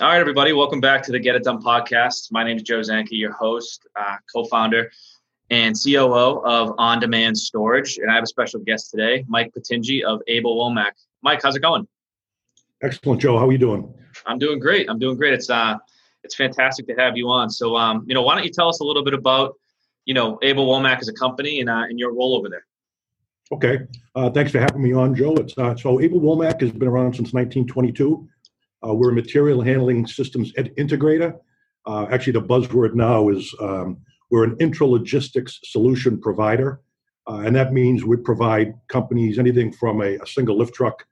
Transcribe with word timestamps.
All 0.00 0.08
right, 0.08 0.18
everybody, 0.18 0.54
welcome 0.54 0.80
back 0.80 1.02
to 1.02 1.12
the 1.12 1.18
Get 1.18 1.34
It 1.34 1.44
Done 1.44 1.60
podcast. 1.62 2.32
My 2.32 2.42
name 2.42 2.56
is 2.56 2.62
Joe 2.62 2.80
Zanke, 2.80 3.08
your 3.10 3.32
host, 3.32 3.86
uh, 3.94 4.16
co 4.32 4.44
founder, 4.44 4.90
and 5.50 5.76
COO 5.76 6.40
of 6.42 6.74
On 6.78 6.98
Demand 6.98 7.36
Storage. 7.36 7.98
And 7.98 8.10
I 8.10 8.14
have 8.14 8.24
a 8.24 8.26
special 8.26 8.60
guest 8.60 8.90
today, 8.90 9.26
Mike 9.28 9.52
Petinge 9.52 10.02
of 10.04 10.22
Abel 10.26 10.56
Womack. 10.56 10.92
Mike, 11.20 11.40
how's 11.42 11.54
it 11.54 11.60
going? 11.60 11.86
Excellent, 12.80 13.20
Joe. 13.20 13.38
How 13.38 13.46
are 13.46 13.52
you 13.52 13.58
doing? 13.58 13.92
I'm 14.24 14.38
doing 14.38 14.58
great. 14.58 14.88
I'm 14.88 14.98
doing 14.98 15.18
great. 15.18 15.34
It's 15.34 15.50
uh, 15.50 15.76
it's 16.24 16.34
fantastic 16.34 16.86
to 16.86 16.94
have 16.94 17.18
you 17.18 17.28
on. 17.28 17.50
So, 17.50 17.76
um, 17.76 18.06
you 18.08 18.14
know, 18.14 18.22
why 18.22 18.36
don't 18.36 18.44
you 18.44 18.50
tell 18.50 18.70
us 18.70 18.80
a 18.80 18.84
little 18.84 19.04
bit 19.04 19.12
about, 19.12 19.52
you 20.06 20.14
know, 20.14 20.38
Abel 20.40 20.66
Womack 20.66 21.00
as 21.00 21.08
a 21.08 21.12
company 21.12 21.60
and 21.60 21.68
uh, 21.68 21.84
and 21.90 21.98
your 21.98 22.14
role 22.14 22.36
over 22.38 22.48
there? 22.48 22.64
Okay. 23.52 23.80
Uh, 24.14 24.30
thanks 24.30 24.50
for 24.50 24.60
having 24.60 24.82
me 24.82 24.94
on, 24.94 25.14
Joe. 25.14 25.34
It's 25.34 25.58
uh, 25.58 25.76
so 25.76 26.00
Abel 26.00 26.20
Womack 26.20 26.62
has 26.62 26.72
been 26.72 26.88
around 26.88 27.16
since 27.16 27.34
1922. 27.34 28.26
Uh, 28.86 28.94
we're 28.94 29.10
a 29.10 29.14
material 29.14 29.60
handling 29.60 30.06
systems 30.06 30.52
integrator. 30.52 31.38
Uh, 31.86 32.06
actually, 32.10 32.32
the 32.32 32.42
buzzword 32.42 32.94
now 32.94 33.28
is 33.28 33.54
um, 33.60 33.98
we're 34.30 34.44
an 34.44 34.56
intralogistics 34.56 35.58
solution 35.64 36.20
provider. 36.20 36.80
Uh, 37.28 37.42
and 37.44 37.54
that 37.54 37.72
means 37.72 38.04
we 38.04 38.16
provide 38.16 38.74
companies 38.88 39.38
anything 39.38 39.72
from 39.72 40.00
a, 40.00 40.16
a, 40.16 40.26
single 40.26 40.56
lift 40.56 40.74
truck 40.74 41.04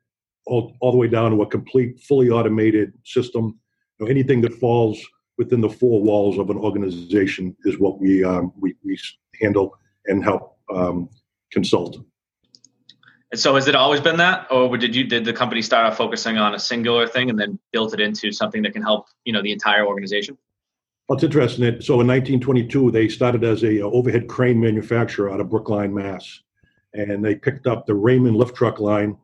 all, 0.47 0.75
all 0.81 0.91
the 0.91 0.97
way 0.97 1.07
down 1.07 1.31
to 1.31 1.43
a 1.43 1.47
complete, 1.47 2.01
fully 2.01 2.31
automated 2.31 2.93
system. 3.05 3.59
You 3.99 4.07
know, 4.07 4.11
anything 4.11 4.41
that 4.43 4.55
falls 4.55 4.99
within 5.37 5.61
the 5.61 5.69
four 5.69 6.03
walls 6.03 6.39
of 6.39 6.51
an 6.51 6.57
organization 6.57 7.57
is 7.65 7.79
what 7.79 8.01
we, 8.01 8.25
um, 8.25 8.53
we, 8.59 8.75
we 8.85 8.99
handle 9.41 9.77
and 10.07 10.25
help 10.25 10.57
um, 10.75 11.09
consult. 11.53 11.99
And 13.31 13.39
so, 13.39 13.55
has 13.57 13.69
it 13.69 13.75
always 13.75 14.01
been 14.01 14.17
that, 14.17 14.47
or 14.51 14.77
did 14.79 14.97
you 14.97 15.05
did 15.05 15.25
the 15.25 15.35
company 15.35 15.61
start 15.61 15.87
off 15.87 15.97
focusing 15.99 16.39
on 16.39 16.55
a 16.55 16.59
singular 16.59 17.07
thing 17.07 17.29
and 17.29 17.39
then 17.39 17.59
built 17.73 17.93
it 17.93 18.01
into 18.01 18.33
something 18.33 18.63
that 18.63 18.73
can 18.73 18.83
help 18.83 19.07
you 19.25 19.33
know 19.33 19.43
the 19.43 19.53
entire 19.53 19.87
organization? 19.87 20.39
Well, 21.09 21.17
it's 21.17 21.25
interesting. 21.25 21.65
That, 21.65 21.83
so 21.83 22.01
in 22.01 22.07
1922, 22.07 22.91
they 22.91 23.09
started 23.09 23.45
as 23.45 23.65
a 23.65 23.83
uh, 23.83 23.91
overhead 23.91 24.29
crane 24.29 24.61
manufacturer 24.61 25.31
out 25.31 25.41
of 25.41 25.51
Brookline, 25.51 25.95
Mass, 25.95 26.43
and 26.95 27.25
they 27.25 27.35
picked 27.35 27.67
up 27.67 27.87
the 27.87 27.95
Raymond 27.95 28.37
lift 28.37 28.55
truck 28.55 28.79
line 28.79 29.17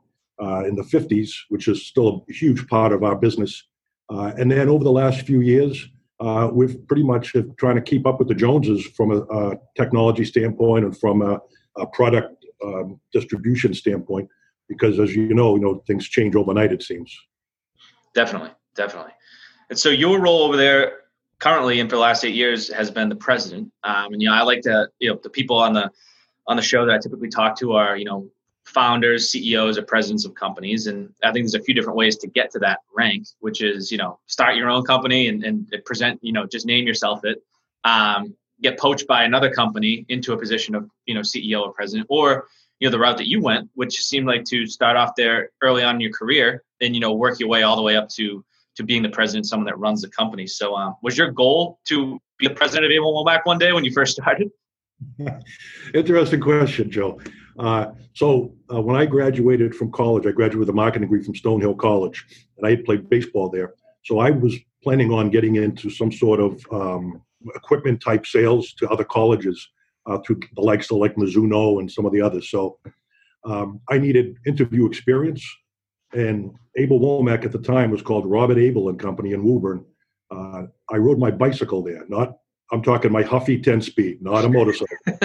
uh, 0.42 0.64
in 0.64 0.76
the 0.76 0.82
50s, 0.82 1.30
which 1.48 1.68
is 1.68 1.86
still 1.86 2.24
a 2.28 2.32
huge 2.32 2.66
part 2.68 2.92
of 2.92 3.02
our 3.02 3.16
business. 3.16 3.64
Uh, 4.10 4.32
and 4.38 4.50
then 4.50 4.68
over 4.68 4.84
the 4.84 4.92
last 4.92 5.22
few 5.22 5.40
years, 5.40 5.88
uh, 6.20 6.48
we've 6.52 6.86
pretty 6.86 7.02
much 7.02 7.34
trying 7.58 7.76
to 7.76 7.82
keep 7.82 8.06
up 8.06 8.18
with 8.18 8.28
the 8.28 8.34
Joneses 8.34 8.86
from 8.96 9.10
a, 9.10 9.20
a 9.20 9.56
technology 9.76 10.24
standpoint 10.24 10.84
and 10.84 10.98
from 10.98 11.22
a, 11.22 11.40
a 11.76 11.86
product 11.88 12.43
um, 12.64 13.00
distribution 13.12 13.74
standpoint, 13.74 14.28
because 14.68 14.98
as 14.98 15.14
you 15.14 15.34
know, 15.34 15.56
you 15.56 15.62
know 15.62 15.82
things 15.86 16.08
change 16.08 16.34
overnight. 16.34 16.72
It 16.72 16.82
seems. 16.82 17.16
Definitely, 18.14 18.50
definitely. 18.74 19.12
And 19.70 19.78
so 19.78 19.90
your 19.90 20.20
role 20.20 20.42
over 20.42 20.56
there 20.56 21.04
currently 21.38 21.80
and 21.80 21.90
for 21.90 21.96
the 21.96 22.02
last 22.02 22.24
eight 22.24 22.34
years 22.34 22.72
has 22.72 22.90
been 22.90 23.08
the 23.08 23.16
president. 23.16 23.70
Um, 23.82 24.12
and 24.12 24.22
you 24.22 24.28
know, 24.28 24.34
I 24.34 24.42
like 24.42 24.62
to 24.62 24.88
you 24.98 25.10
know 25.10 25.20
the 25.22 25.30
people 25.30 25.56
on 25.56 25.72
the 25.72 25.90
on 26.46 26.56
the 26.56 26.62
show 26.62 26.86
that 26.86 26.94
I 26.94 26.98
typically 26.98 27.28
talk 27.28 27.58
to 27.60 27.72
are 27.72 27.96
you 27.96 28.04
know 28.04 28.28
founders, 28.64 29.30
CEOs, 29.30 29.76
or 29.76 29.82
presidents 29.82 30.24
of 30.24 30.34
companies. 30.34 30.86
And 30.86 31.10
I 31.22 31.32
think 31.32 31.44
there's 31.44 31.54
a 31.54 31.62
few 31.62 31.74
different 31.74 31.98
ways 31.98 32.16
to 32.18 32.26
get 32.26 32.50
to 32.52 32.58
that 32.60 32.80
rank, 32.94 33.26
which 33.40 33.62
is 33.62 33.90
you 33.92 33.98
know 33.98 34.18
start 34.26 34.56
your 34.56 34.70
own 34.70 34.84
company 34.84 35.28
and, 35.28 35.44
and 35.44 35.70
present 35.84 36.18
you 36.22 36.32
know 36.32 36.46
just 36.46 36.66
name 36.66 36.86
yourself 36.86 37.20
it. 37.24 37.42
Um, 37.84 38.34
get 38.62 38.78
poached 38.78 39.06
by 39.06 39.24
another 39.24 39.50
company 39.50 40.06
into 40.08 40.32
a 40.32 40.38
position 40.38 40.74
of 40.74 40.88
you 41.06 41.14
know 41.14 41.20
CEO 41.20 41.62
or 41.62 41.72
president, 41.72 42.06
or 42.10 42.46
you 42.80 42.86
know 42.86 42.92
the 42.92 42.98
route 42.98 43.18
that 43.18 43.28
you 43.28 43.40
went, 43.40 43.68
which 43.74 43.94
seemed 43.96 44.26
like 44.26 44.44
to 44.44 44.66
start 44.66 44.96
off 44.96 45.12
there 45.16 45.50
early 45.62 45.82
on 45.82 45.96
in 45.96 46.00
your 46.00 46.12
career, 46.12 46.62
then 46.80 46.94
you 46.94 47.00
know 47.00 47.12
work 47.12 47.38
your 47.38 47.48
way 47.48 47.62
all 47.62 47.76
the 47.76 47.82
way 47.82 47.96
up 47.96 48.08
to 48.10 48.44
to 48.76 48.82
being 48.82 49.02
the 49.02 49.08
president, 49.08 49.46
someone 49.46 49.66
that 49.66 49.78
runs 49.78 50.02
the 50.02 50.08
company. 50.08 50.46
So, 50.46 50.74
um, 50.74 50.96
was 51.02 51.16
your 51.16 51.30
goal 51.30 51.78
to 51.86 52.20
be 52.38 52.48
the 52.48 52.54
president 52.54 52.86
of 52.86 52.90
Abel 52.90 53.24
Womack 53.24 53.40
one 53.44 53.58
day 53.58 53.72
when 53.72 53.84
you 53.84 53.92
first 53.92 54.12
started? 54.12 54.50
Interesting 55.94 56.40
question, 56.40 56.90
Joe. 56.90 57.20
Uh, 57.58 57.92
so, 58.14 58.54
uh, 58.72 58.80
when 58.80 58.96
I 58.96 59.06
graduated 59.06 59.74
from 59.74 59.92
college, 59.92 60.26
I 60.26 60.32
graduated 60.32 60.58
with 60.58 60.68
a 60.70 60.72
marketing 60.72 61.08
degree 61.08 61.22
from 61.22 61.34
Stonehill 61.34 61.78
College, 61.78 62.24
and 62.56 62.66
I 62.66 62.70
had 62.70 62.84
played 62.84 63.08
baseball 63.08 63.48
there. 63.48 63.74
So, 64.04 64.18
I 64.18 64.30
was 64.30 64.56
planning 64.82 65.12
on 65.12 65.30
getting 65.30 65.56
into 65.56 65.88
some 65.88 66.10
sort 66.10 66.40
of 66.40 66.64
um, 66.72 67.22
equipment 67.54 68.00
type 68.02 68.26
sales 68.26 68.72
to 68.74 68.88
other 68.88 69.04
colleges 69.04 69.68
uh, 70.06 70.18
through 70.18 70.40
the 70.54 70.62
likes 70.62 70.90
of 70.90 70.98
like 70.98 71.16
Mizuno 71.16 71.80
and 71.80 71.90
some 71.90 72.06
of 72.06 72.12
the 72.12 72.20
others. 72.20 72.50
So 72.50 72.78
um, 73.44 73.80
I 73.90 73.98
needed 73.98 74.36
interview 74.46 74.86
experience, 74.86 75.44
and 76.12 76.52
Abel 76.76 77.00
Womack 77.00 77.44
at 77.44 77.52
the 77.52 77.58
time 77.58 77.90
was 77.90 78.02
called 78.02 78.26
Robert 78.26 78.58
Abel 78.58 78.88
and 78.88 78.98
Company 78.98 79.32
in 79.32 79.44
Woburn. 79.44 79.84
Uh, 80.30 80.64
I 80.90 80.96
rode 80.96 81.18
my 81.18 81.30
bicycle 81.30 81.82
there. 81.82 82.04
Not 82.08 82.36
I'm 82.72 82.82
talking 82.82 83.12
my 83.12 83.22
Huffy 83.22 83.60
10 83.60 83.82
speed, 83.82 84.22
not 84.22 84.44
a 84.44 84.48
motorcycle. 84.48 84.96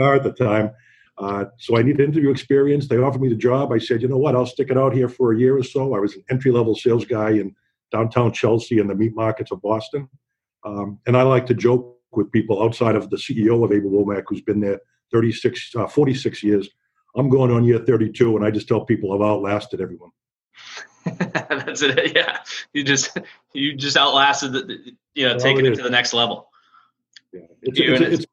car 0.00 0.14
at 0.16 0.22
the 0.22 0.32
time. 0.32 0.70
Uh, 1.18 1.44
so 1.58 1.76
I 1.76 1.82
needed 1.82 2.00
interview 2.00 2.30
experience. 2.30 2.88
They 2.88 2.96
offered 2.96 3.20
me 3.20 3.28
the 3.28 3.36
job. 3.36 3.72
I 3.72 3.78
said, 3.78 4.02
you 4.02 4.08
know 4.08 4.18
what? 4.18 4.34
I'll 4.34 4.46
stick 4.46 4.70
it 4.70 4.78
out 4.78 4.94
here 4.94 5.08
for 5.08 5.32
a 5.32 5.38
year 5.38 5.56
or 5.56 5.62
so. 5.62 5.94
I 5.94 6.00
was 6.00 6.16
an 6.16 6.24
entry 6.30 6.50
level 6.50 6.74
sales 6.74 7.04
guy 7.04 7.30
in 7.30 7.54
downtown 7.92 8.32
Chelsea 8.32 8.80
and 8.80 8.90
the 8.90 8.94
meat 8.94 9.14
markets 9.14 9.52
of 9.52 9.62
Boston. 9.62 10.08
Um, 10.64 10.98
and 11.06 11.16
I 11.16 11.22
like 11.22 11.46
to 11.46 11.54
joke 11.54 11.98
with 12.12 12.30
people 12.32 12.62
outside 12.62 12.96
of 12.96 13.10
the 13.10 13.16
CEO 13.16 13.64
of 13.64 13.72
Abel 13.72 13.90
Womack, 13.90 14.24
who's 14.28 14.40
been 14.40 14.60
there 14.60 14.80
36, 15.12 15.74
uh, 15.76 15.86
46 15.86 16.42
years. 16.42 16.68
I'm 17.16 17.28
going 17.28 17.50
on 17.50 17.64
year 17.64 17.78
32, 17.78 18.36
and 18.36 18.44
I 18.44 18.50
just 18.50 18.66
tell 18.66 18.84
people 18.84 19.12
I've 19.12 19.28
outlasted 19.28 19.80
everyone. 19.80 20.10
That's 21.04 21.82
it. 21.82 22.12
Yeah, 22.16 22.38
you 22.72 22.84
just 22.84 23.18
you 23.52 23.74
just 23.74 23.96
outlasted 23.96 24.52
the, 24.52 24.94
you 25.14 25.26
know, 25.26 25.32
well, 25.32 25.40
taking 25.40 25.66
it, 25.66 25.72
it 25.72 25.76
to 25.76 25.82
the 25.82 25.90
next 25.90 26.14
level. 26.14 26.48
Yeah, 27.32 27.40
it's, 27.62 27.78
it's, 27.78 28.00
it's, 28.00 28.26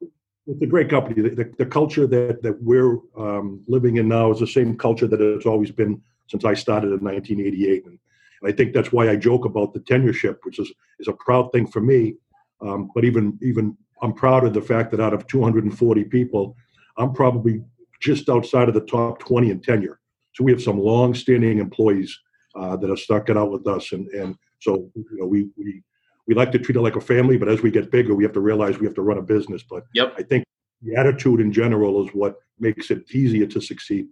it's, 0.47 0.61
a 0.61 0.67
great 0.67 0.89
company. 0.89 1.21
The, 1.21 1.29
the, 1.35 1.53
the, 1.57 1.65
culture 1.65 2.07
that 2.07 2.41
that 2.43 2.61
we're 2.61 2.97
um, 3.17 3.63
living 3.67 3.97
in 3.97 4.07
now 4.07 4.31
is 4.31 4.39
the 4.39 4.47
same 4.47 4.77
culture 4.77 5.07
that 5.07 5.19
it's 5.19 5.45
always 5.45 5.71
been 5.71 6.01
since 6.27 6.45
I 6.45 6.53
started 6.53 6.87
in 6.87 7.03
1988, 7.03 7.85
and 7.85 7.99
and 8.41 8.51
I 8.51 8.55
think 8.55 8.73
that's 8.73 8.91
why 8.91 9.09
I 9.09 9.15
joke 9.15 9.45
about 9.45 9.73
the 9.73 9.79
tenureship, 9.79 10.37
which 10.43 10.59
is, 10.59 10.71
is 10.99 11.07
a 11.07 11.13
proud 11.13 11.51
thing 11.51 11.67
for 11.67 11.81
me. 11.81 12.15
Um, 12.61 12.89
but 12.93 13.05
even 13.05 13.37
even 13.41 13.77
I'm 14.01 14.13
proud 14.13 14.45
of 14.45 14.53
the 14.53 14.61
fact 14.61 14.91
that 14.91 14.99
out 14.99 15.13
of 15.13 15.27
240 15.27 16.03
people, 16.05 16.55
I'm 16.97 17.13
probably 17.13 17.63
just 18.01 18.29
outside 18.29 18.67
of 18.67 18.73
the 18.73 18.81
top 18.81 19.19
20 19.19 19.51
in 19.51 19.61
tenure. 19.61 19.99
So 20.33 20.43
we 20.43 20.51
have 20.51 20.61
some 20.61 20.79
long-standing 20.79 21.59
employees 21.59 22.17
uh, 22.55 22.75
that 22.77 22.89
have 22.89 22.99
stuck 22.99 23.29
it 23.29 23.37
out 23.37 23.51
with 23.51 23.67
us, 23.67 23.91
and 23.91 24.07
and 24.09 24.35
so 24.59 24.89
you 24.95 25.17
know 25.17 25.25
we 25.25 25.49
we 25.57 25.81
we 26.27 26.35
like 26.35 26.51
to 26.53 26.59
treat 26.59 26.75
it 26.75 26.81
like 26.81 26.95
a 26.95 27.01
family. 27.01 27.37
But 27.37 27.49
as 27.49 27.61
we 27.61 27.71
get 27.71 27.91
bigger, 27.91 28.15
we 28.15 28.23
have 28.23 28.33
to 28.33 28.41
realize 28.41 28.79
we 28.79 28.85
have 28.85 28.95
to 28.95 29.01
run 29.01 29.17
a 29.17 29.21
business. 29.21 29.63
But 29.69 29.83
yep. 29.93 30.13
I 30.17 30.23
think 30.23 30.45
the 30.81 30.95
attitude 30.95 31.39
in 31.39 31.51
general 31.51 32.05
is 32.05 32.13
what 32.13 32.35
makes 32.59 32.91
it 32.91 33.09
easier 33.13 33.45
to 33.47 33.61
succeed. 33.61 34.07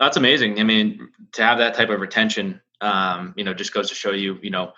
That's 0.00 0.16
amazing. 0.16 0.58
I 0.58 0.64
mean, 0.64 1.08
to 1.32 1.42
have 1.42 1.58
that 1.58 1.74
type 1.74 1.90
of 1.90 2.00
retention 2.00 2.60
um, 2.82 3.32
you 3.36 3.44
know, 3.44 3.54
just 3.54 3.72
goes 3.72 3.88
to 3.88 3.94
show 3.94 4.10
you, 4.10 4.38
you 4.42 4.50
know, 4.50 4.72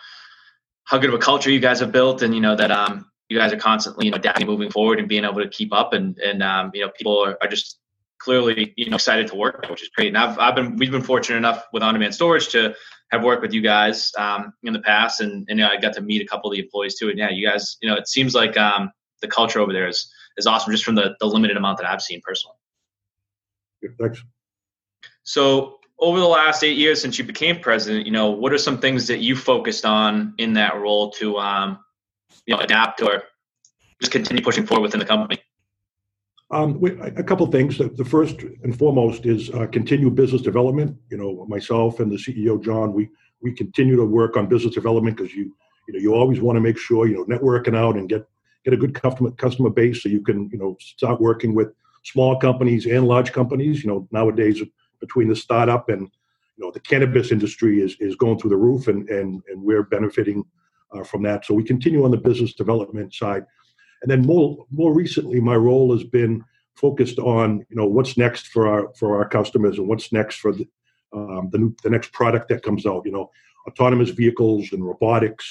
how 0.84 0.99
good 0.99 1.09
of 1.11 1.15
a 1.15 1.19
culture 1.19 1.50
you 1.50 1.61
guys 1.61 1.81
have 1.81 1.93
built, 1.93 2.22
and 2.22 2.34
you 2.34 2.41
know 2.41 2.55
that 2.56 2.71
um, 2.71 3.11
you 3.28 3.39
guys 3.39 3.53
are 3.53 3.59
constantly, 3.59 4.06
you 4.06 4.11
know, 4.11 4.17
adapting, 4.17 4.47
moving 4.47 4.71
forward, 4.71 4.99
and 4.99 5.09
being 5.09 5.25
able 5.25 5.43
to 5.43 5.49
keep 5.49 5.72
up, 5.72 5.93
and 5.93 6.19
and 6.19 6.43
um, 6.43 6.71
you 6.75 6.83
know, 6.83 6.91
people 6.91 7.19
are, 7.25 7.37
are 7.41 7.49
just 7.49 7.78
clearly, 8.19 8.72
you 8.77 8.89
know, 8.91 8.97
excited 8.97 9.27
to 9.28 9.34
work, 9.34 9.67
which 9.69 9.83
is 9.83 9.89
great. 9.89 10.09
And 10.09 10.19
I've 10.19 10.39
I've 10.39 10.55
been 10.55 10.77
we've 10.77 10.91
been 10.91 11.03
fortunate 11.03 11.37
enough 11.37 11.65
with 11.73 11.83
on 11.83 11.94
demand 11.94 12.15
storage 12.15 12.49
to 12.49 12.75
have 13.11 13.23
worked 13.23 13.43
with 13.43 13.53
you 13.53 13.61
guys 13.61 14.12
um, 14.19 14.53
in 14.62 14.73
the 14.73 14.81
past, 14.81 15.21
and 15.21 15.47
and 15.49 15.59
you 15.59 15.65
know, 15.65 15.71
I 15.71 15.78
got 15.78 15.94
to 15.94 16.00
meet 16.00 16.23
a 16.23 16.27
couple 16.27 16.50
of 16.50 16.56
the 16.56 16.62
employees 16.62 16.97
too. 16.99 17.09
And 17.09 17.19
yeah, 17.19 17.31
you 17.31 17.47
guys, 17.47 17.77
you 17.81 17.89
know, 17.89 17.97
it 17.97 18.09
seems 18.09 18.34
like 18.34 18.56
um, 18.56 18.91
the 19.21 19.28
culture 19.28 19.61
over 19.61 19.73
there 19.73 19.89
is 19.89 20.12
is 20.37 20.47
awesome, 20.47 20.73
just 20.73 20.84
from 20.84 20.94
the 20.94 21.17
the 21.21 21.27
limited 21.27 21.56
amount 21.56 21.78
that 21.78 21.87
I've 21.87 22.03
seen 22.03 22.21
personally. 22.23 22.56
thanks. 24.00 24.23
So 25.23 25.78
over 25.99 26.19
the 26.19 26.27
last 26.27 26.62
eight 26.65 26.77
years 26.77 27.00
since 27.00 27.19
you 27.19 27.25
became 27.25 27.60
president, 27.60 28.06
you 28.06 28.12
know, 28.12 28.31
what 28.31 28.53
are 28.53 28.59
some 28.59 28.78
things 28.78 29.06
that 29.06 29.19
you 29.19 29.37
focused 29.37 29.84
on 29.84 30.34
in 30.38 30.53
that 30.55 30.76
role 30.76 31.11
to, 31.12 31.38
um, 31.38 31.79
you 32.46 32.55
know, 32.55 32.61
adapt 32.61 33.00
or 33.00 33.23
just 34.00 34.12
continue 34.12 34.43
pushing 34.43 34.67
forward 34.67 34.82
within 34.82 35.00
the 35.00 35.06
company? 35.06 35.38
Um, 36.50 36.81
a 37.17 37.23
couple 37.23 37.46
things. 37.46 37.79
The 37.79 38.05
first 38.05 38.43
and 38.62 38.79
foremost 38.79 39.25
is 39.26 39.50
uh, 39.50 39.67
continue 39.67 40.11
business 40.11 40.43
development. 40.43 40.96
You 41.11 41.17
know, 41.17 41.46
myself 41.49 42.00
and 42.00 42.12
the 42.12 42.17
CEO 42.17 42.62
John, 42.62 42.93
we 42.93 43.08
we 43.40 43.52
continue 43.52 43.97
to 43.97 44.05
work 44.05 44.37
on 44.37 44.47
business 44.47 44.75
development 44.75 45.17
because 45.17 45.35
you 45.35 45.56
you 45.88 45.94
know 45.94 46.00
you 46.00 46.14
always 46.14 46.40
want 46.40 46.56
to 46.56 46.61
make 46.61 46.79
sure 46.79 47.08
you 47.08 47.14
know 47.14 47.25
networking 47.25 47.76
out 47.76 47.97
and 47.97 48.08
get 48.08 48.29
get 48.64 48.75
a 48.75 48.76
good 48.76 48.94
customer 48.94 49.31
customer 49.32 49.70
base 49.70 50.02
so 50.02 50.08
you 50.08 50.23
can 50.23 50.49
you 50.52 50.58
know 50.58 50.76
start 50.81 51.20
working 51.20 51.55
with 51.55 51.73
small 52.05 52.38
companies 52.38 52.87
and 52.87 53.08
large 53.08 53.32
companies. 53.32 53.82
You 53.82 53.90
know, 53.90 54.08
nowadays 54.12 54.62
between 55.06 55.29
the 55.29 55.37
startup 55.47 55.89
and 55.89 56.03
you 56.56 56.61
know 56.65 56.71
the 56.71 56.81
cannabis 56.91 57.33
industry 57.37 57.81
is 57.87 57.97
is 58.01 58.17
going 58.17 58.39
through 58.39 58.55
the 58.55 58.65
roof, 58.69 58.83
and 58.89 59.09
and 59.19 59.43
and 59.49 59.59
we're 59.69 59.83
benefiting 59.97 60.45
uh, 60.95 61.05
from 61.11 61.23
that. 61.23 61.45
So 61.45 61.55
we 61.55 61.65
continue 61.65 62.05
on 62.05 62.11
the 62.11 62.27
business 62.29 62.55
development 62.55 63.12
side, 63.23 63.45
and 64.03 64.11
then 64.11 64.23
more 64.23 64.49
more 64.71 64.93
recently, 64.95 65.41
my 65.41 65.56
role 65.56 65.89
has 65.97 66.05
been 66.05 66.35
focused 66.85 67.19
on 67.19 67.65
you 67.71 67.77
know 67.79 67.87
what's 67.87 68.17
next 68.17 68.49
for 68.49 68.67
our 68.73 68.83
for 68.99 69.09
our 69.19 69.29
customers 69.29 69.79
and 69.79 69.89
what's 69.89 70.12
next 70.12 70.37
for 70.41 70.53
the 70.53 70.67
um, 71.12 71.49
the 71.53 71.59
new 71.59 71.71
the 71.83 71.91
next 71.91 72.12
product 72.12 72.49
that 72.49 72.62
comes 72.62 72.87
out. 72.87 73.05
You 73.05 73.12
know, 73.12 73.31
autonomous 73.69 74.11
vehicles 74.11 74.73
and 74.73 74.85
robotics. 74.85 75.47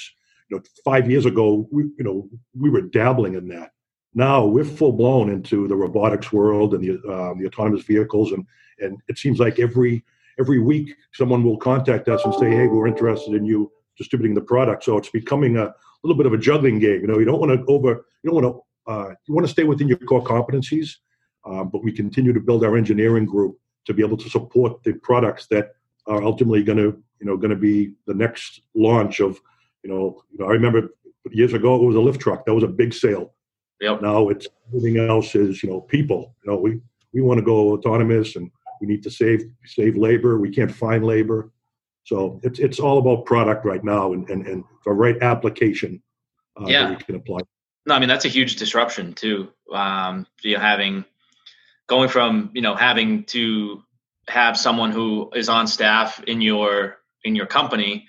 you 0.48 0.56
know, 0.56 0.62
five 0.84 1.10
years 1.10 1.26
ago, 1.26 1.66
we, 1.70 1.84
you 1.98 2.04
know, 2.04 2.28
we 2.62 2.70
were 2.70 2.82
dabbling 2.82 3.34
in 3.34 3.48
that. 3.48 3.70
Now 4.14 4.44
we're 4.44 4.64
full 4.78 4.92
blown 4.92 5.28
into 5.30 5.66
the 5.68 5.76
robotics 5.76 6.32
world 6.32 6.74
and 6.74 6.82
the 6.84 6.92
uh, 7.14 7.34
the 7.38 7.46
autonomous 7.46 7.84
vehicles, 7.84 8.32
and 8.32 8.46
and 8.80 8.98
it 9.08 9.18
seems 9.18 9.38
like 9.38 9.58
every 9.58 10.04
every 10.38 10.58
week 10.58 10.94
someone 11.12 11.44
will 11.44 11.56
contact 11.56 12.08
us 12.08 12.24
and 12.24 12.34
say, 12.34 12.50
hey, 12.50 12.66
we're 12.66 12.86
interested 12.86 13.34
in 13.34 13.44
you 13.44 13.70
distributing 13.96 14.34
the 14.34 14.40
product. 14.40 14.84
So 14.84 14.98
it's 14.98 15.10
becoming 15.10 15.56
a 15.56 15.72
little 16.02 16.16
bit 16.16 16.26
of 16.26 16.32
a 16.32 16.38
juggling 16.38 16.78
game. 16.78 17.00
You 17.00 17.06
know, 17.06 17.18
you 17.18 17.24
don't 17.24 17.40
want 17.40 17.52
to 17.52 17.64
over, 17.72 18.04
you 18.22 18.30
don't 18.30 18.42
want 18.42 18.56
to, 18.86 18.90
uh, 18.90 19.14
you 19.26 19.34
want 19.34 19.46
to 19.46 19.52
stay 19.52 19.64
within 19.64 19.88
your 19.88 19.98
core 19.98 20.24
competencies, 20.24 20.96
um, 21.46 21.68
but 21.68 21.84
we 21.84 21.92
continue 21.92 22.32
to 22.32 22.40
build 22.40 22.64
our 22.64 22.76
engineering 22.76 23.24
group 23.24 23.56
to 23.86 23.94
be 23.94 24.02
able 24.02 24.16
to 24.16 24.28
support 24.28 24.82
the 24.82 24.94
products 24.94 25.46
that 25.48 25.74
are 26.06 26.22
ultimately 26.22 26.62
going 26.62 26.78
to, 26.78 27.02
you 27.20 27.26
know, 27.26 27.36
going 27.36 27.50
to 27.50 27.56
be 27.56 27.94
the 28.06 28.14
next 28.14 28.62
launch 28.74 29.20
of, 29.20 29.40
you 29.82 29.90
know, 29.90 30.22
you 30.30 30.38
know, 30.38 30.46
I 30.46 30.52
remember 30.52 30.88
years 31.30 31.52
ago 31.52 31.76
it 31.76 31.86
was 31.86 31.96
a 31.96 32.00
lift 32.00 32.20
truck. 32.20 32.44
That 32.44 32.54
was 32.54 32.64
a 32.64 32.68
big 32.68 32.92
sale. 32.92 33.34
Yep. 33.80 34.02
Now 34.02 34.28
it's 34.28 34.46
everything 34.68 34.98
else 34.98 35.34
is, 35.34 35.62
you 35.62 35.70
know, 35.70 35.80
people. 35.80 36.34
You 36.44 36.52
know, 36.52 36.58
we 36.58 36.80
we 37.12 37.20
want 37.20 37.38
to 37.38 37.44
go 37.44 37.72
autonomous 37.72 38.36
and 38.36 38.50
we 38.84 38.92
need 38.92 39.02
to 39.02 39.10
save 39.10 39.42
save 39.64 39.96
labor. 39.96 40.38
We 40.38 40.50
can't 40.50 40.70
find 40.70 41.04
labor. 41.04 41.50
So 42.04 42.40
it's 42.42 42.58
it's 42.58 42.78
all 42.78 42.98
about 42.98 43.24
product 43.24 43.64
right 43.64 43.82
now 43.82 44.12
and 44.12 44.28
and, 44.28 44.46
and 44.46 44.64
the 44.84 44.92
right 44.92 45.20
application 45.22 46.02
uh, 46.60 46.66
yeah. 46.66 46.88
that 46.88 46.98
we 46.98 47.04
can 47.04 47.14
apply. 47.16 47.40
No, 47.86 47.94
I 47.94 47.98
mean 47.98 48.08
that's 48.08 48.24
a 48.24 48.28
huge 48.28 48.56
disruption 48.56 49.14
too. 49.14 49.48
Um, 49.72 50.26
you 50.42 50.58
having 50.58 51.04
going 51.86 52.08
from 52.08 52.50
you 52.54 52.62
know 52.62 52.74
having 52.74 53.24
to 53.24 53.82
have 54.28 54.56
someone 54.56 54.90
who 54.90 55.30
is 55.34 55.48
on 55.48 55.66
staff 55.66 56.22
in 56.24 56.40
your 56.40 56.98
in 57.24 57.34
your 57.34 57.46
company 57.46 58.06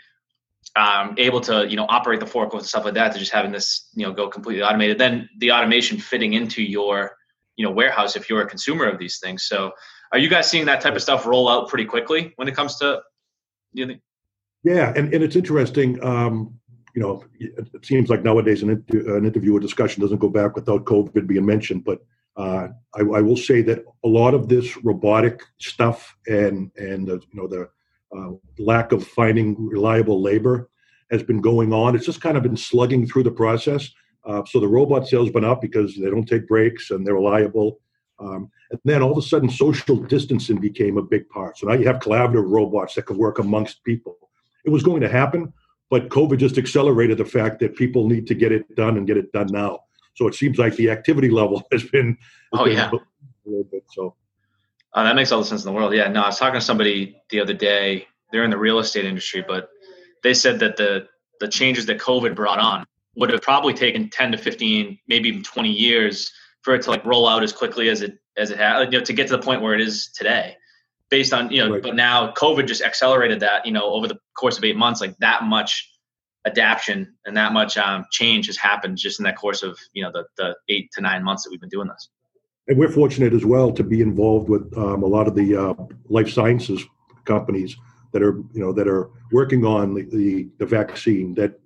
um, 0.75 1.15
able 1.17 1.39
to 1.41 1.67
you 1.69 1.77
know 1.77 1.85
operate 1.87 2.19
the 2.19 2.25
forklift 2.25 2.59
and 2.59 2.65
stuff 2.65 2.85
like 2.85 2.95
that 2.95 3.13
to 3.13 3.19
just 3.19 3.31
having 3.31 3.51
this 3.51 3.89
you 3.93 4.05
know 4.05 4.11
go 4.11 4.27
completely 4.27 4.63
automated 4.63 4.97
then 4.97 5.29
the 5.39 5.51
automation 5.51 5.97
fitting 5.97 6.33
into 6.33 6.61
your 6.63 7.15
you 7.57 7.65
know 7.65 7.71
warehouse 7.71 8.15
if 8.15 8.29
you're 8.29 8.41
a 8.41 8.47
consumer 8.47 8.85
of 8.85 8.97
these 8.97 9.19
things 9.19 9.45
so 9.45 9.71
are 10.15 10.19
you 10.19 10.29
guys 10.29 10.49
seeing 10.49 10.65
that 10.65 10.79
type 10.79 10.95
of 10.95 11.01
stuff 11.01 11.25
roll 11.25 11.49
out 11.49 11.67
pretty 11.67 11.83
quickly 11.83 12.31
when 12.37 12.47
it 12.47 12.55
comes 12.55 12.77
to 12.77 13.01
you 13.73 13.85
know, 13.85 13.95
yeah 14.63 14.93
and, 14.95 15.13
and 15.13 15.21
it's 15.21 15.35
interesting 15.35 16.01
um, 16.03 16.57
you 16.95 17.01
know 17.01 17.21
it 17.37 17.85
seems 17.85 18.09
like 18.09 18.23
nowadays 18.23 18.63
an, 18.63 18.69
an 18.89 19.25
interview 19.25 19.57
or 19.57 19.59
discussion 19.59 20.01
doesn't 20.01 20.19
go 20.19 20.29
back 20.29 20.55
without 20.55 20.85
covid 20.85 21.27
being 21.27 21.45
mentioned 21.45 21.83
but 21.83 21.99
uh, 22.37 22.69
I, 22.95 22.99
I, 22.99 23.21
will 23.21 23.37
say 23.37 23.61
that 23.63 23.85
a 24.03 24.07
lot 24.07 24.33
of 24.33 24.47
this 24.47 24.77
robotic 24.83 25.41
stuff 25.59 26.15
and 26.27 26.71
and 26.77 27.07
the, 27.07 27.15
you 27.15 27.33
know 27.33 27.47
the 27.47 27.69
uh, 28.15 28.31
lack 28.57 28.93
of 28.93 29.05
finding 29.05 29.55
reliable 29.67 30.21
labor 30.21 30.69
has 31.11 31.23
been 31.23 31.41
going 31.41 31.73
on. 31.73 31.95
It's 31.95 32.05
just 32.05 32.21
kind 32.21 32.37
of 32.37 32.43
been 32.43 32.57
slugging 32.57 33.07
through 33.07 33.23
the 33.23 33.31
process. 33.31 33.89
Uh, 34.25 34.43
so 34.45 34.59
the 34.59 34.67
robot 34.67 35.07
sales 35.07 35.29
been 35.29 35.45
up 35.45 35.61
because 35.61 35.95
they 35.95 36.09
don't 36.09 36.25
take 36.25 36.47
breaks 36.47 36.91
and 36.91 37.05
they're 37.05 37.15
reliable. 37.15 37.79
Um, 38.19 38.49
and 38.71 38.79
then 38.85 39.01
all 39.01 39.11
of 39.11 39.17
a 39.17 39.21
sudden, 39.21 39.49
social 39.49 39.97
distancing 39.97 40.59
became 40.59 40.97
a 40.97 41.01
big 41.01 41.27
part. 41.29 41.57
So 41.57 41.67
now 41.67 41.73
you 41.73 41.85
have 41.87 41.97
collaborative 41.97 42.49
robots 42.49 42.95
that 42.95 43.05
can 43.05 43.17
work 43.17 43.39
amongst 43.39 43.83
people. 43.83 44.17
It 44.63 44.69
was 44.69 44.83
going 44.83 45.01
to 45.01 45.09
happen, 45.09 45.53
but 45.89 46.09
COVID 46.09 46.37
just 46.37 46.57
accelerated 46.57 47.17
the 47.17 47.25
fact 47.25 47.59
that 47.59 47.75
people 47.75 48.07
need 48.07 48.25
to 48.27 48.35
get 48.35 48.51
it 48.51 48.73
done 48.75 48.97
and 48.97 49.05
get 49.05 49.17
it 49.17 49.31
done 49.31 49.47
now. 49.51 49.81
So 50.15 50.27
it 50.27 50.35
seems 50.35 50.57
like 50.57 50.75
the 50.75 50.89
activity 50.89 51.29
level 51.29 51.63
has 51.71 51.83
been. 51.83 52.17
Has 52.53 52.61
oh 52.61 52.65
been 52.65 52.77
yeah. 52.77 52.89
A 52.89 53.49
little 53.49 53.63
bit, 53.65 53.83
so. 53.91 54.15
Uh, 54.93 55.03
that 55.03 55.15
makes 55.15 55.31
all 55.31 55.39
the 55.39 55.45
sense 55.45 55.63
in 55.63 55.67
the 55.67 55.73
world. 55.73 55.93
Yeah. 55.93 56.07
No, 56.07 56.23
I 56.23 56.27
was 56.27 56.39
talking 56.39 56.59
to 56.59 56.65
somebody 56.65 57.21
the 57.29 57.41
other 57.41 57.53
day. 57.53 58.07
They're 58.31 58.45
in 58.45 58.49
the 58.49 58.57
real 58.57 58.79
estate 58.79 59.05
industry, 59.05 59.43
but 59.45 59.69
they 60.23 60.33
said 60.33 60.59
that 60.59 60.77
the 60.77 61.07
the 61.41 61.47
changes 61.49 61.85
that 61.87 61.99
COVID 61.99 62.33
brought 62.33 62.59
on 62.59 62.85
would 63.17 63.29
have 63.29 63.41
probably 63.41 63.73
taken 63.73 64.09
10 64.09 64.31
to 64.31 64.37
15, 64.37 64.97
maybe 65.07 65.29
even 65.29 65.43
20 65.43 65.69
years 65.69 66.31
for 66.65 66.73
it 66.73 66.81
to 66.81 66.89
like 66.89 67.05
roll 67.05 67.27
out 67.27 67.43
as 67.43 67.53
quickly 67.53 67.89
as 67.89 68.01
it 68.01 68.17
as 68.35 68.49
it 68.49 68.57
had, 68.57 68.91
you 68.91 68.99
know, 68.99 69.05
to 69.05 69.13
get 69.13 69.27
to 69.27 69.37
the 69.37 69.41
point 69.41 69.61
where 69.61 69.75
it 69.75 69.79
is 69.79 70.09
today. 70.13 70.57
Based 71.11 71.31
on 71.31 71.51
you 71.51 71.63
know, 71.63 71.73
right. 71.73 71.83
but 71.83 71.95
now 71.95 72.33
COVID 72.33 72.67
just 72.67 72.81
accelerated 72.81 73.39
that. 73.41 73.65
You 73.65 73.71
know, 73.71 73.91
over 73.91 74.07
the 74.07 74.17
course 74.35 74.57
of 74.57 74.63
eight 74.63 74.75
months, 74.75 74.99
like 74.99 75.15
that 75.19 75.43
much 75.43 75.87
adaptation 76.47 77.15
and 77.25 77.37
that 77.37 77.53
much 77.53 77.77
um, 77.77 78.05
change 78.11 78.47
has 78.47 78.57
happened 78.57 78.97
just 78.97 79.19
in 79.19 79.23
that 79.23 79.37
course 79.37 79.61
of 79.61 79.77
you 79.93 80.01
know 80.03 80.11
the 80.11 80.25
the 80.37 80.55
eight 80.67 80.89
to 80.93 81.01
nine 81.01 81.23
months 81.23 81.43
that 81.43 81.51
we've 81.51 81.61
been 81.61 81.69
doing 81.69 81.87
this. 81.87 82.09
And 82.67 82.79
we're 82.79 82.91
fortunate 82.91 83.33
as 83.33 83.45
well 83.45 83.71
to 83.71 83.83
be 83.83 84.01
involved 84.01 84.49
with 84.49 84.75
um, 84.75 85.03
a 85.03 85.07
lot 85.07 85.27
of 85.27 85.35
the 85.35 85.55
uh, 85.55 85.73
life 86.09 86.31
sciences 86.31 86.83
companies 87.25 87.77
that 88.11 88.23
are 88.23 88.37
you 88.53 88.61
know 88.61 88.73
that 88.73 88.87
are 88.87 89.11
working 89.31 89.63
on 89.63 89.93
the, 89.93 90.03
the, 90.05 90.49
the 90.57 90.65
vaccine 90.65 91.35
that 91.35 91.59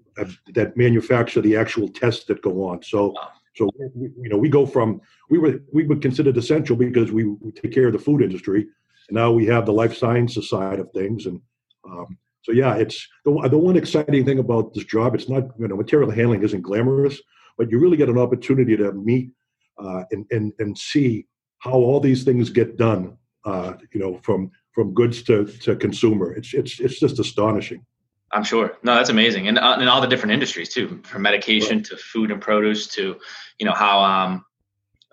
that 0.53 0.75
manufacture 0.75 1.39
the 1.39 1.55
actual 1.55 1.87
tests 1.87 2.25
that 2.25 2.41
go 2.41 2.67
on. 2.67 2.83
So 2.83 3.15
so 3.59 3.69
you 3.95 4.29
know 4.29 4.37
we 4.37 4.49
go 4.49 4.65
from 4.65 5.01
we 5.29 5.37
were 5.37 5.59
we 5.73 5.85
were 5.85 5.97
considered 5.97 6.37
essential 6.37 6.75
because 6.75 7.11
we, 7.11 7.25
we 7.25 7.51
take 7.51 7.73
care 7.73 7.87
of 7.87 7.93
the 7.93 7.99
food 8.07 8.21
industry, 8.21 8.61
and 9.07 9.15
now 9.15 9.31
we 9.31 9.45
have 9.47 9.65
the 9.65 9.73
life 9.73 9.95
sciences 9.95 10.49
side 10.49 10.79
of 10.79 10.91
things 10.91 11.25
and. 11.25 11.41
Um, 11.89 12.17
so 12.43 12.53
yeah, 12.53 12.75
it's 12.75 13.05
the, 13.25 13.31
the 13.49 13.57
one 13.57 13.75
exciting 13.75 14.23
thing 14.25 14.39
about 14.39 14.73
this 14.73 14.85
job. 14.85 15.13
It's 15.13 15.27
not 15.27 15.43
you 15.59 15.67
know 15.67 15.75
material 15.75 16.09
handling 16.09 16.41
isn't 16.43 16.61
glamorous, 16.61 17.19
but 17.57 17.69
you 17.69 17.79
really 17.79 17.97
get 17.97 18.07
an 18.09 18.17
opportunity 18.17 18.77
to 18.77 18.93
meet 18.93 19.31
uh, 19.77 20.03
and 20.11 20.25
and 20.31 20.53
and 20.59 20.77
see 20.77 21.27
how 21.59 21.73
all 21.73 21.99
these 21.99 22.23
things 22.23 22.49
get 22.49 22.77
done. 22.77 23.17
Uh, 23.45 23.73
you 23.93 23.99
know, 23.99 24.19
from 24.23 24.51
from 24.73 24.93
goods 24.93 25.21
to, 25.23 25.45
to 25.45 25.75
consumer. 25.75 26.33
It's 26.33 26.53
it's 26.53 26.79
it's 26.79 26.99
just 26.99 27.19
astonishing. 27.19 27.85
I'm 28.31 28.43
sure. 28.43 28.77
No, 28.83 28.95
that's 28.95 29.09
amazing, 29.09 29.47
and 29.47 29.57
uh, 29.57 29.77
in 29.79 29.87
all 29.87 30.01
the 30.01 30.07
different 30.07 30.33
industries 30.33 30.69
too, 30.69 31.01
from 31.03 31.23
medication 31.23 31.77
right. 31.77 31.85
to 31.85 31.97
food 31.97 32.31
and 32.31 32.41
produce 32.41 32.87
to, 32.87 33.19
you 33.57 33.65
know, 33.65 33.73
how 33.73 34.01
um, 34.01 34.45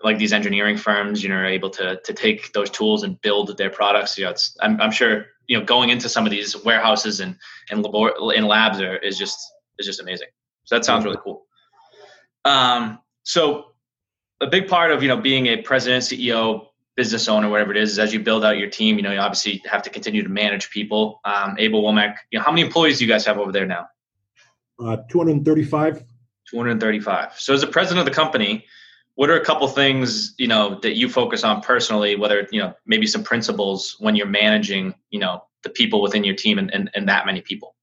like 0.03 0.17
these 0.17 0.33
engineering 0.33 0.77
firms, 0.77 1.23
you 1.23 1.29
know, 1.29 1.35
are 1.35 1.45
able 1.45 1.69
to 1.71 1.99
to 2.03 2.13
take 2.13 2.53
those 2.53 2.69
tools 2.69 3.03
and 3.03 3.19
build 3.21 3.57
their 3.57 3.69
products. 3.69 4.17
You 4.17 4.25
know, 4.25 4.31
it's 4.31 4.55
I'm, 4.61 4.79
I'm 4.79 4.91
sure 4.91 5.25
you 5.47 5.57
know 5.57 5.65
going 5.65 5.89
into 5.89 6.09
some 6.09 6.25
of 6.25 6.31
these 6.31 6.55
warehouses 6.63 7.19
and 7.19 7.37
and 7.71 7.83
labor 7.83 8.13
in 8.33 8.45
labs 8.45 8.79
are, 8.79 8.97
is 8.97 9.17
just 9.17 9.39
is 9.79 9.85
just 9.85 9.99
amazing. 9.99 10.27
So 10.65 10.75
that 10.75 10.85
sounds 10.85 11.05
really 11.05 11.17
cool. 11.23 11.45
Um, 12.45 12.99
so 13.23 13.73
a 14.41 14.47
big 14.47 14.67
part 14.67 14.91
of 14.91 15.01
you 15.01 15.07
know 15.07 15.17
being 15.17 15.47
a 15.47 15.57
president 15.57 16.03
CEO 16.03 16.67
business 16.97 17.29
owner, 17.29 17.47
whatever 17.47 17.71
it 17.71 17.77
is, 17.77 17.91
is 17.91 17.99
as 17.99 18.11
you 18.11 18.19
build 18.19 18.43
out 18.43 18.57
your 18.57 18.69
team, 18.69 18.97
you 18.97 19.03
know, 19.03 19.11
you 19.11 19.19
obviously 19.19 19.61
have 19.71 19.83
to 19.83 19.89
continue 19.89 20.23
to 20.23 20.29
manage 20.29 20.69
people. 20.71 21.21
Um, 21.23 21.55
Abel 21.59 21.83
Womack, 21.83 22.15
you 22.31 22.39
know, 22.39 22.43
how 22.43 22.51
many 22.51 22.63
employees 22.63 22.97
do 22.97 23.05
you 23.05 23.09
guys 23.09 23.25
have 23.25 23.37
over 23.37 23.51
there 23.53 23.67
now? 23.67 23.87
Uh, 24.79 24.97
235. 25.09 26.03
235. 26.49 27.33
So 27.39 27.53
as 27.53 27.63
a 27.63 27.67
president 27.67 27.99
of 27.99 28.05
the 28.05 28.15
company, 28.15 28.65
what 29.15 29.29
are 29.29 29.39
a 29.39 29.45
couple 29.45 29.67
things, 29.67 30.33
you 30.37 30.47
know, 30.47 30.79
that 30.81 30.95
you 30.95 31.07
focus 31.07 31.43
on 31.43 31.61
personally, 31.61 32.15
whether, 32.15 32.47
you 32.51 32.59
know, 32.59 32.73
maybe 32.85 33.05
some 33.05 33.23
principles 33.23 33.95
when 33.99 34.15
you're 34.15 34.27
managing, 34.27 34.95
you 35.11 35.19
know, 35.19 35.43
the 35.63 35.69
people 35.69 36.01
within 36.01 36.23
your 36.23 36.35
team 36.35 36.57
and, 36.57 36.73
and, 36.73 36.89
and 36.95 37.07
that 37.09 37.25
many 37.25 37.41
people? 37.41 37.75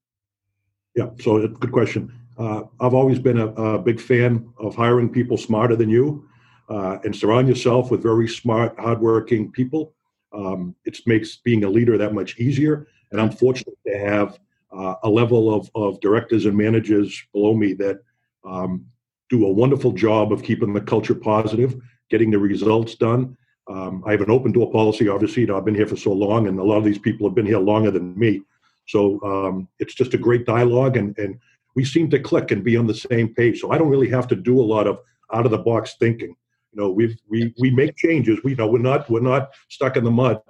Yeah. 0.97 1.11
So 1.21 1.47
good 1.47 1.73
question. 1.73 2.13
Uh, 2.37 2.63
I've 2.81 2.95
always 2.95 3.21
been 3.21 3.39
a, 3.39 3.47
a 3.49 3.79
big 3.79 4.01
fan 4.01 4.49
of 4.59 4.75
hiring 4.75 5.09
people 5.09 5.37
smarter 5.37 5.77
than 5.77 5.89
you 5.89 6.29
uh, 6.69 6.99
and 7.05 7.15
surround 7.15 7.49
yourself 7.49 7.91
with 7.91 8.03
very 8.03 8.29
smart, 8.29 8.79
hardworking 8.79 9.51
people. 9.53 9.95
Um, 10.33 10.75
it 10.85 10.99
makes 11.07 11.37
being 11.37 11.65
a 11.65 11.71
leader 11.71 11.97
that 11.99 12.15
much 12.15 12.39
easier. 12.39 12.89
And 13.13 13.21
I'm 13.21 13.31
fortunate 13.31 13.79
to 13.87 13.99
have 13.99 14.39
uh, 14.73 14.97
a 15.03 15.09
level 15.09 15.55
of, 15.55 15.71
of 15.75 16.01
directors 16.01 16.47
and 16.47 16.57
managers 16.57 17.23
below 17.33 17.55
me 17.55 17.75
that 17.75 18.01
um, 18.45 18.87
do 19.31 19.47
a 19.47 19.53
wonderful 19.53 19.93
job 19.93 20.33
of 20.33 20.43
keeping 20.43 20.73
the 20.73 20.81
culture 20.81 21.15
positive, 21.15 21.81
getting 22.11 22.31
the 22.31 22.39
results 22.39 22.95
done. 22.95 23.37
Um, 23.69 24.03
I 24.07 24.11
have 24.11 24.21
an 24.21 24.31
open 24.31 24.53
door 24.53 24.71
policy, 24.71 25.09
obviously. 25.09 25.43
You 25.43 25.49
know, 25.49 25.57
I've 25.57 25.65
been 25.65 25.75
here 25.75 25.87
for 25.87 25.97
so 25.97 26.13
long, 26.13 26.49
and 26.49 26.59
a 26.59 26.65
lot 26.65 26.77
of 26.77 26.85
these 26.85 26.99
people 26.99 27.27
have 27.27 27.35
been 27.35 27.47
here 27.47 27.59
longer 27.59 27.91
than 27.91 28.19
me. 28.19 28.43
So 28.87 29.21
um, 29.23 29.69
it's 29.79 29.95
just 29.95 30.13
a 30.13 30.19
great 30.19 30.45
dialogue, 30.45 30.97
and, 30.97 31.17
and 31.19 31.39
we 31.75 31.85
seem 31.85 32.11
to 32.11 32.19
click 32.19 32.51
and 32.51 32.63
be 32.63 32.77
on 32.77 32.87
the 32.87 32.95
same 32.95 33.35
page. 33.35 33.61
So 33.61 33.71
I 33.71 33.79
don't 33.79 33.89
really 33.89 34.11
have 34.11 34.29
to 34.29 34.37
do 34.37 34.61
a 34.61 34.63
lot 34.63 34.87
of 34.87 35.01
out 35.33 35.47
of 35.47 35.51
the 35.51 35.59
box 35.59 35.97
thinking. 35.99 36.37
You 36.75 36.83
know, 36.83 36.91
we 36.91 37.17
we 37.29 37.55
we 37.59 37.71
make 37.71 37.97
changes. 37.97 38.41
We 38.43 38.53
you 38.53 38.57
know 38.57 38.67
we're 38.67 38.79
not 38.79 39.09
we're 39.09 39.21
not 39.21 39.51
stuck 39.69 39.97
in 39.97 40.03
the 40.03 40.11
mud, 40.11 40.41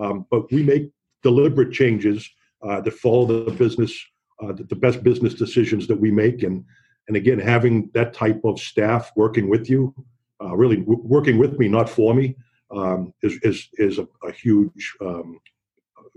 um, 0.00 0.26
but 0.30 0.50
we 0.50 0.62
make 0.62 0.90
deliberate 1.22 1.72
changes 1.72 2.28
uh, 2.62 2.80
that 2.80 2.94
follow 2.94 3.26
the 3.26 3.50
business, 3.52 3.94
uh, 4.42 4.52
the, 4.52 4.64
the 4.64 4.76
best 4.76 5.02
business 5.02 5.34
decisions 5.34 5.86
that 5.88 6.00
we 6.00 6.10
make, 6.10 6.42
and 6.42 6.64
and 7.08 7.16
again 7.18 7.38
having 7.38 7.90
that 7.92 8.14
type 8.14 8.40
of 8.44 8.58
staff 8.58 9.12
working 9.14 9.50
with 9.50 9.68
you, 9.68 9.94
uh, 10.42 10.56
really 10.56 10.76
w- 10.76 11.02
working 11.04 11.36
with 11.36 11.58
me, 11.58 11.68
not 11.68 11.88
for 11.88 12.14
me, 12.14 12.34
um, 12.74 13.12
is 13.22 13.38
is 13.42 13.68
is 13.74 13.98
a, 13.98 14.08
a 14.22 14.32
huge. 14.32 14.94
Um, 15.02 15.38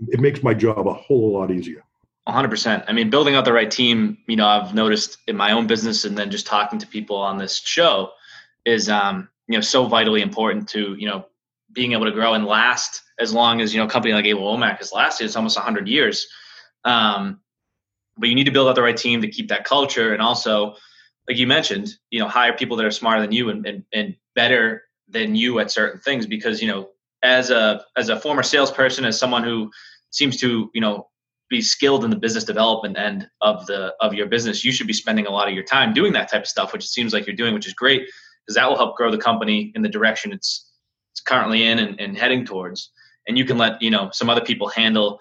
it 0.08 0.20
makes 0.20 0.42
my 0.42 0.54
job 0.54 0.88
a 0.88 0.94
whole 0.94 1.32
lot 1.32 1.50
easier. 1.50 1.84
100%. 2.26 2.84
I 2.86 2.92
mean, 2.92 3.10
building 3.10 3.34
out 3.34 3.46
the 3.46 3.54
right 3.54 3.70
team, 3.70 4.18
you 4.26 4.36
know, 4.36 4.46
I've 4.46 4.74
noticed 4.74 5.16
in 5.26 5.36
my 5.36 5.52
own 5.52 5.66
business 5.66 6.04
and 6.04 6.16
then 6.16 6.30
just 6.30 6.46
talking 6.46 6.78
to 6.78 6.86
people 6.86 7.16
on 7.16 7.38
this 7.38 7.56
show 7.56 8.10
is 8.66 8.90
um, 8.90 9.28
you 9.48 9.56
know 9.56 9.60
so 9.60 9.86
vitally 9.86 10.22
important 10.22 10.68
to 10.68 10.94
you 10.98 11.06
know 11.06 11.26
being 11.72 11.92
able 11.92 12.04
to 12.04 12.12
grow 12.12 12.34
and 12.34 12.44
last 12.44 13.02
as 13.18 13.32
long 13.32 13.60
as 13.60 13.74
you 13.74 13.80
know 13.80 13.86
a 13.86 13.90
company 13.90 14.14
like 14.14 14.24
Abel 14.24 14.42
Womack 14.42 14.78
has 14.78 14.92
lasted. 14.92 15.24
It's 15.24 15.36
almost 15.36 15.56
100 15.56 15.88
years. 15.88 16.26
Um, 16.84 17.40
but 18.16 18.28
you 18.28 18.34
need 18.34 18.44
to 18.44 18.50
build 18.50 18.68
out 18.68 18.74
the 18.74 18.82
right 18.82 18.96
team 18.96 19.22
to 19.22 19.28
keep 19.28 19.48
that 19.48 19.64
culture 19.64 20.12
and 20.12 20.20
also 20.20 20.74
like 21.28 21.36
you 21.36 21.46
mentioned 21.46 21.88
you 22.10 22.18
know 22.18 22.28
hire 22.28 22.52
people 22.52 22.76
that 22.76 22.86
are 22.86 22.90
smarter 22.90 23.20
than 23.20 23.32
you 23.32 23.50
and, 23.50 23.64
and, 23.66 23.84
and 23.92 24.14
better 24.34 24.82
than 25.08 25.34
you 25.34 25.58
at 25.60 25.70
certain 25.70 26.00
things 26.00 26.26
because 26.26 26.60
you 26.60 26.68
know 26.68 26.88
as 27.22 27.50
a 27.50 27.84
as 27.96 28.08
a 28.08 28.18
former 28.18 28.42
salesperson 28.42 29.04
as 29.04 29.18
someone 29.18 29.44
who 29.44 29.70
seems 30.10 30.36
to 30.36 30.70
you 30.74 30.80
know 30.80 31.08
be 31.48 31.62
skilled 31.62 32.04
in 32.04 32.10
the 32.10 32.16
business 32.16 32.44
development 32.44 32.98
end 32.98 33.28
of 33.40 33.66
the 33.66 33.94
of 34.00 34.14
your 34.14 34.26
business 34.26 34.64
you 34.64 34.72
should 34.72 34.86
be 34.86 34.92
spending 34.92 35.26
a 35.26 35.30
lot 35.30 35.48
of 35.48 35.54
your 35.54 35.64
time 35.64 35.94
doing 35.94 36.12
that 36.12 36.30
type 36.30 36.42
of 36.42 36.48
stuff 36.48 36.72
which 36.72 36.84
it 36.84 36.88
seems 36.88 37.12
like 37.12 37.26
you're 37.26 37.36
doing 37.36 37.54
which 37.54 37.66
is 37.66 37.74
great 37.74 38.08
because 38.48 38.56
that 38.56 38.66
will 38.66 38.76
help 38.76 38.96
grow 38.96 39.10
the 39.10 39.18
company 39.18 39.72
in 39.74 39.82
the 39.82 39.90
direction 39.90 40.32
it's 40.32 40.72
it's 41.12 41.20
currently 41.20 41.64
in 41.64 41.78
and, 41.78 42.00
and 42.00 42.16
heading 42.16 42.46
towards. 42.46 42.90
And 43.26 43.36
you 43.36 43.44
can 43.44 43.58
let 43.58 43.82
you 43.82 43.90
know 43.90 44.08
some 44.12 44.30
other 44.30 44.40
people 44.40 44.68
handle 44.68 45.20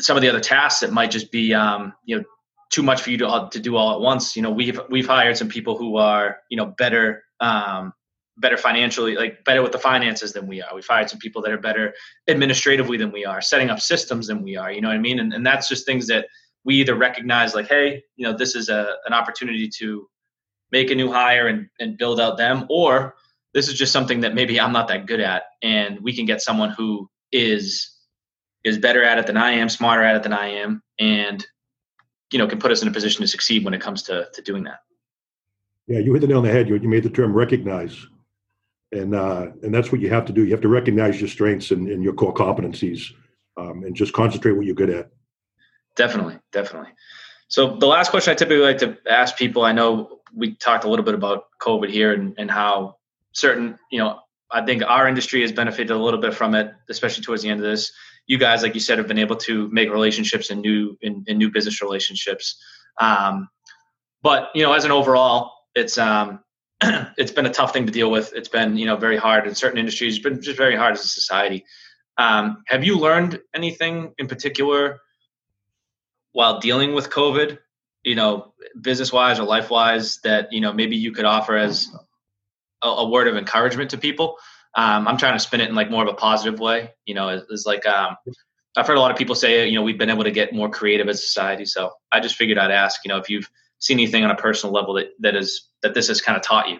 some 0.00 0.16
of 0.16 0.22
the 0.22 0.28
other 0.28 0.40
tasks 0.40 0.80
that 0.80 0.92
might 0.92 1.12
just 1.12 1.30
be 1.30 1.54
um, 1.54 1.92
you 2.04 2.18
know 2.18 2.24
too 2.72 2.82
much 2.82 3.02
for 3.02 3.10
you 3.10 3.18
to, 3.18 3.48
to 3.52 3.60
do 3.60 3.76
all 3.76 3.94
at 3.94 4.00
once. 4.00 4.34
You 4.34 4.42
know 4.42 4.50
we've 4.50 4.80
we've 4.90 5.06
hired 5.06 5.36
some 5.36 5.48
people 5.48 5.78
who 5.78 5.96
are 5.96 6.38
you 6.50 6.56
know 6.56 6.66
better 6.76 7.22
um, 7.38 7.92
better 8.38 8.56
financially 8.56 9.14
like 9.14 9.44
better 9.44 9.62
with 9.62 9.70
the 9.70 9.78
finances 9.78 10.32
than 10.32 10.48
we 10.48 10.60
are. 10.60 10.74
We've 10.74 10.86
hired 10.86 11.08
some 11.08 11.20
people 11.20 11.40
that 11.42 11.52
are 11.52 11.58
better 11.58 11.94
administratively 12.28 12.96
than 12.96 13.12
we 13.12 13.24
are 13.24 13.40
setting 13.40 13.70
up 13.70 13.78
systems 13.78 14.26
than 14.26 14.42
we 14.42 14.56
are 14.56 14.72
you 14.72 14.80
know 14.80 14.88
what 14.88 14.96
i 14.96 15.00
mean? 15.00 15.20
And, 15.20 15.32
and 15.32 15.46
that's 15.46 15.68
just 15.68 15.86
things 15.86 16.08
that 16.08 16.26
we 16.64 16.76
either 16.76 16.96
recognize 16.96 17.54
like 17.54 17.68
hey 17.68 18.02
you 18.16 18.26
know 18.26 18.36
this 18.36 18.56
is 18.56 18.68
a, 18.70 18.94
an 19.06 19.12
opportunity 19.12 19.68
to 19.78 20.08
make 20.74 20.90
a 20.90 20.94
new 20.94 21.10
hire 21.10 21.46
and, 21.46 21.68
and 21.80 21.96
build 21.96 22.18
out 22.20 22.36
them 22.36 22.66
or 22.68 23.14
this 23.54 23.68
is 23.68 23.74
just 23.74 23.92
something 23.92 24.20
that 24.20 24.34
maybe 24.34 24.60
i'm 24.60 24.72
not 24.72 24.88
that 24.88 25.06
good 25.06 25.20
at 25.20 25.44
and 25.62 26.00
we 26.00 26.12
can 26.14 26.26
get 26.26 26.42
someone 26.42 26.70
who 26.70 27.08
is 27.32 27.94
is 28.64 28.78
better 28.78 29.02
at 29.04 29.18
it 29.18 29.26
than 29.26 29.36
I 29.36 29.52
am, 29.52 29.68
smarter 29.68 30.02
at 30.02 30.16
it 30.16 30.22
than 30.22 30.32
I 30.32 30.48
am, 30.48 30.82
and 30.98 31.46
you 32.32 32.38
know 32.38 32.46
can 32.46 32.58
put 32.58 32.72
us 32.72 32.82
in 32.82 32.88
a 32.88 32.90
position 32.90 33.20
to 33.20 33.28
succeed 33.28 33.64
when 33.64 33.74
it 33.74 33.80
comes 33.80 34.02
to 34.04 34.28
to 34.32 34.42
doing 34.42 34.64
that. 34.64 34.80
Yeah, 35.86 35.98
you 35.98 36.12
hit 36.14 36.22
the 36.22 36.26
nail 36.26 36.38
on 36.38 36.44
the 36.44 36.50
head. 36.50 36.68
You, 36.68 36.76
you 36.76 36.88
made 36.88 37.02
the 37.02 37.10
term 37.10 37.34
recognize, 37.34 38.06
and 38.90 39.14
uh, 39.14 39.48
and 39.62 39.72
that's 39.72 39.92
what 39.92 40.00
you 40.00 40.08
have 40.08 40.24
to 40.26 40.32
do. 40.32 40.44
You 40.44 40.52
have 40.52 40.62
to 40.62 40.68
recognize 40.68 41.20
your 41.20 41.28
strengths 41.28 41.70
and, 41.70 41.88
and 41.88 42.02
your 42.02 42.14
core 42.14 42.34
competencies, 42.34 43.12
um, 43.58 43.84
and 43.84 43.94
just 43.94 44.14
concentrate 44.14 44.52
what 44.52 44.64
you're 44.64 44.74
good 44.74 44.90
at. 44.90 45.10
Definitely, 45.94 46.38
definitely. 46.50 46.90
So 47.48 47.76
the 47.76 47.86
last 47.86 48.10
question 48.10 48.32
I 48.32 48.34
typically 48.34 48.64
like 48.64 48.78
to 48.78 48.96
ask 49.08 49.36
people, 49.36 49.64
I 49.64 49.72
know 49.72 50.20
we 50.34 50.54
talked 50.56 50.84
a 50.84 50.88
little 50.88 51.04
bit 51.04 51.14
about 51.14 51.44
COVID 51.60 51.90
here 51.90 52.12
and, 52.12 52.34
and 52.38 52.50
how 52.50 52.96
certain, 53.32 53.78
you 53.90 53.98
know, 53.98 54.20
I 54.50 54.64
think 54.64 54.82
our 54.82 55.08
industry 55.08 55.40
has 55.42 55.52
benefited 55.52 55.90
a 55.90 55.98
little 55.98 56.20
bit 56.20 56.34
from 56.34 56.54
it, 56.54 56.72
especially 56.88 57.24
towards 57.24 57.42
the 57.42 57.48
end 57.48 57.60
of 57.60 57.66
this 57.66 57.92
you 58.26 58.38
guys, 58.38 58.62
like 58.62 58.74
you 58.74 58.80
said, 58.80 58.98
have 58.98 59.08
been 59.08 59.18
able 59.18 59.36
to 59.36 59.68
make 59.70 59.90
relationships 59.90 60.50
and 60.50 60.62
new 60.62 60.96
in, 61.02 61.24
in 61.26 61.38
new 61.38 61.50
business 61.50 61.82
relationships. 61.82 62.56
Um, 62.98 63.48
but 64.22 64.48
you 64.54 64.62
know, 64.62 64.72
as 64.72 64.84
an 64.84 64.90
overall, 64.90 65.52
it's 65.74 65.98
um, 65.98 66.40
it's 66.80 67.32
been 67.32 67.46
a 67.46 67.52
tough 67.52 67.72
thing 67.72 67.86
to 67.86 67.92
deal 67.92 68.10
with. 68.10 68.32
It's 68.34 68.48
been 68.48 68.76
you 68.76 68.86
know 68.86 68.96
very 68.96 69.16
hard 69.16 69.46
in 69.46 69.54
certain 69.54 69.78
industries. 69.78 70.16
It's 70.16 70.22
been 70.22 70.40
just 70.40 70.56
very 70.56 70.76
hard 70.76 70.94
as 70.94 71.04
a 71.04 71.08
society. 71.08 71.64
Um, 72.16 72.62
have 72.68 72.84
you 72.84 72.98
learned 72.98 73.40
anything 73.54 74.14
in 74.18 74.28
particular 74.28 75.00
while 76.32 76.60
dealing 76.60 76.94
with 76.94 77.10
COVID? 77.10 77.58
You 78.04 78.14
know, 78.14 78.52
business 78.80 79.12
wise 79.12 79.40
or 79.40 79.44
life 79.44 79.70
wise, 79.70 80.18
that 80.24 80.52
you 80.52 80.60
know 80.60 80.72
maybe 80.72 80.96
you 80.96 81.12
could 81.12 81.24
offer 81.24 81.56
as 81.56 81.88
a, 82.82 82.88
a 82.88 83.08
word 83.08 83.28
of 83.28 83.36
encouragement 83.36 83.90
to 83.90 83.98
people 83.98 84.36
um, 84.74 85.06
I'm 85.06 85.16
trying 85.16 85.34
to 85.34 85.40
spin 85.40 85.60
it 85.60 85.68
in 85.68 85.74
like 85.74 85.90
more 85.90 86.02
of 86.02 86.08
a 86.08 86.14
positive 86.14 86.58
way. 86.58 86.90
You 87.06 87.14
know, 87.14 87.28
it's, 87.28 87.46
it's 87.50 87.66
like 87.66 87.86
um, 87.86 88.16
I've 88.76 88.86
heard 88.86 88.96
a 88.96 89.00
lot 89.00 89.10
of 89.10 89.16
people 89.16 89.34
say, 89.34 89.68
you 89.68 89.74
know, 89.74 89.82
we've 89.82 89.98
been 89.98 90.10
able 90.10 90.24
to 90.24 90.32
get 90.32 90.52
more 90.52 90.68
creative 90.68 91.08
as 91.08 91.20
a 91.20 91.22
society. 91.22 91.64
So 91.64 91.92
I 92.10 92.20
just 92.20 92.36
figured 92.36 92.58
I'd 92.58 92.72
ask, 92.72 93.04
you 93.04 93.08
know, 93.08 93.18
if 93.18 93.30
you've 93.30 93.48
seen 93.78 93.98
anything 93.98 94.24
on 94.24 94.30
a 94.30 94.36
personal 94.36 94.74
level 94.74 94.94
that 94.94 95.10
that 95.20 95.36
is 95.36 95.68
that 95.82 95.94
this 95.94 96.08
has 96.08 96.20
kind 96.20 96.36
of 96.36 96.42
taught 96.42 96.68
you. 96.68 96.78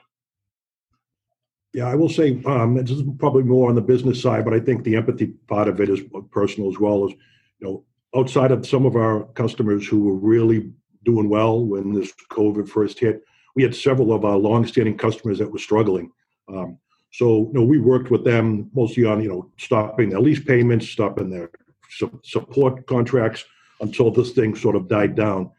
Yeah, 1.73 1.87
I 1.87 1.95
will 1.97 2.09
say 2.09 2.41
um, 2.47 2.75
this 2.75 2.91
is 2.91 3.03
probably 3.19 3.43
more 3.43 3.69
on 3.69 3.75
the 3.75 3.83
business 3.83 4.23
side, 4.23 4.45
but 4.45 4.55
I 4.55 4.61
think 4.61 4.85
the 4.85 4.97
empathy 4.97 5.27
part 5.49 5.69
of 5.69 5.81
it 5.81 5.89
is 5.89 6.01
personal 6.31 6.71
as 6.71 6.79
well 6.79 7.05
as 7.07 7.13
you 7.13 7.67
know 7.67 7.85
outside 8.17 8.51
of 8.51 8.67
some 8.67 8.87
of 8.87 8.97
our 8.97 9.25
customers 9.35 9.87
who 9.87 10.01
were 10.05 10.15
really 10.15 10.73
doing 11.05 11.29
well 11.29 11.65
when 11.65 11.93
this 11.93 12.13
COVID 12.31 12.69
first 12.69 12.99
hit, 12.99 13.23
we 13.55 13.63
had 13.63 13.75
several 13.75 14.13
of 14.13 14.25
our 14.25 14.37
long-standing 14.37 14.99
customers 14.99 15.39
that 15.39 15.51
were 15.51 15.59
struggling. 15.59 16.11
Um, 16.49 16.79
so, 17.13 17.47
you 17.47 17.53
know, 17.53 17.63
we 17.63 17.79
worked 17.79 18.11
with 18.11 18.25
them 18.25 18.71
mostly 18.75 19.05
on, 19.05 19.23
you 19.23 19.29
know, 19.29 19.51
stopping 19.57 20.09
their 20.11 20.21
lease 20.21 20.43
payments, 20.43 20.89
stopping 20.89 21.31
their 21.31 21.51
su- 21.89 22.21
support 22.25 22.87
contracts 22.87 23.45
until 23.81 24.11
this 24.11 24.33
thing 24.33 24.55
sort 24.57 24.77
of 24.77 24.89
died 24.89 25.15
down. 25.15 25.51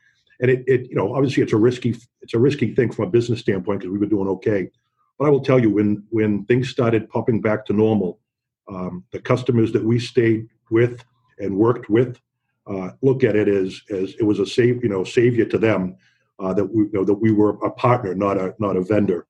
And 0.41 0.51
it, 0.51 0.63
it, 0.67 0.89
you 0.89 0.95
know, 0.95 1.15
obviously 1.15 1.43
it's 1.43 1.53
a 1.53 1.57
risky, 1.57 1.95
it's 2.21 2.33
a 2.33 2.39
risky 2.39 2.75
thing 2.75 2.91
from 2.91 3.05
a 3.05 3.09
business 3.09 3.39
standpoint 3.39 3.79
because 3.79 3.91
we 3.91 3.99
were 3.99 4.05
doing 4.05 4.27
okay. 4.27 4.69
But 5.17 5.27
I 5.27 5.29
will 5.29 5.39
tell 5.39 5.59
you, 5.59 5.69
when 5.69 6.03
when 6.09 6.43
things 6.45 6.69
started 6.69 7.09
popping 7.09 7.39
back 7.39 7.65
to 7.67 7.73
normal, 7.73 8.19
um, 8.67 9.05
the 9.11 9.19
customers 9.19 9.71
that 9.71 9.83
we 9.83 9.97
stayed 9.97 10.49
with 10.69 11.03
and 11.39 11.55
worked 11.55 11.89
with 11.89 12.19
uh, 12.67 12.91
look 13.01 13.23
at 13.23 13.35
it 13.35 13.47
as 13.47 13.81
as 13.89 14.15
it 14.15 14.23
was 14.23 14.39
a 14.39 14.45
save, 14.45 14.83
you 14.83 14.89
know, 14.89 15.03
savior 15.03 15.45
to 15.45 15.57
them 15.57 15.95
uh, 16.39 16.53
that 16.53 16.65
we 16.65 16.83
you 16.83 16.91
know, 16.93 17.03
that 17.03 17.13
we 17.13 17.31
were 17.31 17.51
a 17.65 17.71
partner, 17.71 18.15
not 18.15 18.37
a 18.37 18.55
not 18.59 18.75
a 18.75 18.81
vendor, 18.81 19.27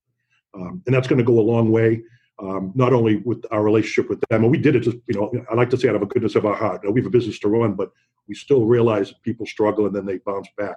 um, 0.54 0.82
and 0.86 0.96
that's 0.96 1.08
going 1.08 1.20
to 1.20 1.26
go 1.26 1.40
a 1.40 1.42
long 1.42 1.72
way 1.72 2.02
um, 2.40 2.72
not 2.76 2.94
only 2.94 3.18
with 3.18 3.46
our 3.52 3.64
relationship 3.64 4.10
with 4.10 4.20
them, 4.30 4.44
and 4.44 4.52
we 4.52 4.58
did 4.58 4.76
it 4.76 4.82
just, 4.82 4.98
you 5.08 5.16
know, 5.16 5.32
I 5.50 5.56
like 5.56 5.70
to 5.70 5.78
say 5.78 5.88
out 5.88 5.96
of 5.96 6.02
a 6.02 6.06
goodness 6.06 6.36
of 6.36 6.46
our 6.46 6.56
heart. 6.56 6.82
You 6.84 6.90
know, 6.90 6.94
we 6.94 7.02
have 7.02 7.08
a 7.08 7.12
business 7.12 7.40
to 7.40 7.48
run, 7.48 7.74
but 7.74 7.92
we 8.28 8.36
still 8.36 8.66
realize 8.66 9.14
people 9.24 9.46
struggle 9.46 9.86
and 9.86 9.96
then 9.96 10.06
they 10.06 10.18
bounce 10.18 10.48
back. 10.58 10.76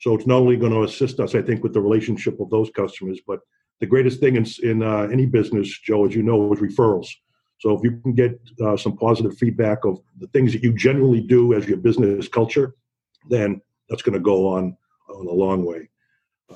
So 0.00 0.14
it's 0.14 0.26
not 0.26 0.38
only 0.38 0.56
going 0.56 0.72
to 0.72 0.82
assist 0.82 1.20
us, 1.20 1.34
I 1.34 1.42
think, 1.42 1.62
with 1.62 1.74
the 1.74 1.80
relationship 1.80 2.40
of 2.40 2.50
those 2.50 2.70
customers, 2.70 3.20
but 3.26 3.40
the 3.80 3.86
greatest 3.86 4.20
thing 4.20 4.36
in, 4.36 4.46
in 4.62 4.82
uh, 4.82 5.08
any 5.12 5.26
business, 5.26 5.78
Joe, 5.80 6.06
as 6.06 6.14
you 6.14 6.22
know, 6.22 6.52
is 6.52 6.60
referrals. 6.60 7.08
So 7.64 7.72
if 7.72 7.82
you 7.82 7.98
can 8.02 8.12
get 8.12 8.38
uh, 8.62 8.76
some 8.76 8.94
positive 8.94 9.38
feedback 9.38 9.86
of 9.86 9.98
the 10.18 10.26
things 10.26 10.52
that 10.52 10.62
you 10.62 10.74
generally 10.74 11.22
do 11.22 11.54
as 11.54 11.66
your 11.66 11.78
business 11.78 12.28
culture, 12.28 12.74
then 13.30 13.62
that's 13.88 14.02
going 14.02 14.12
to 14.12 14.20
go 14.20 14.46
on 14.48 14.76
on 15.08 15.26
a 15.26 15.32
long 15.32 15.64
way. 15.64 15.88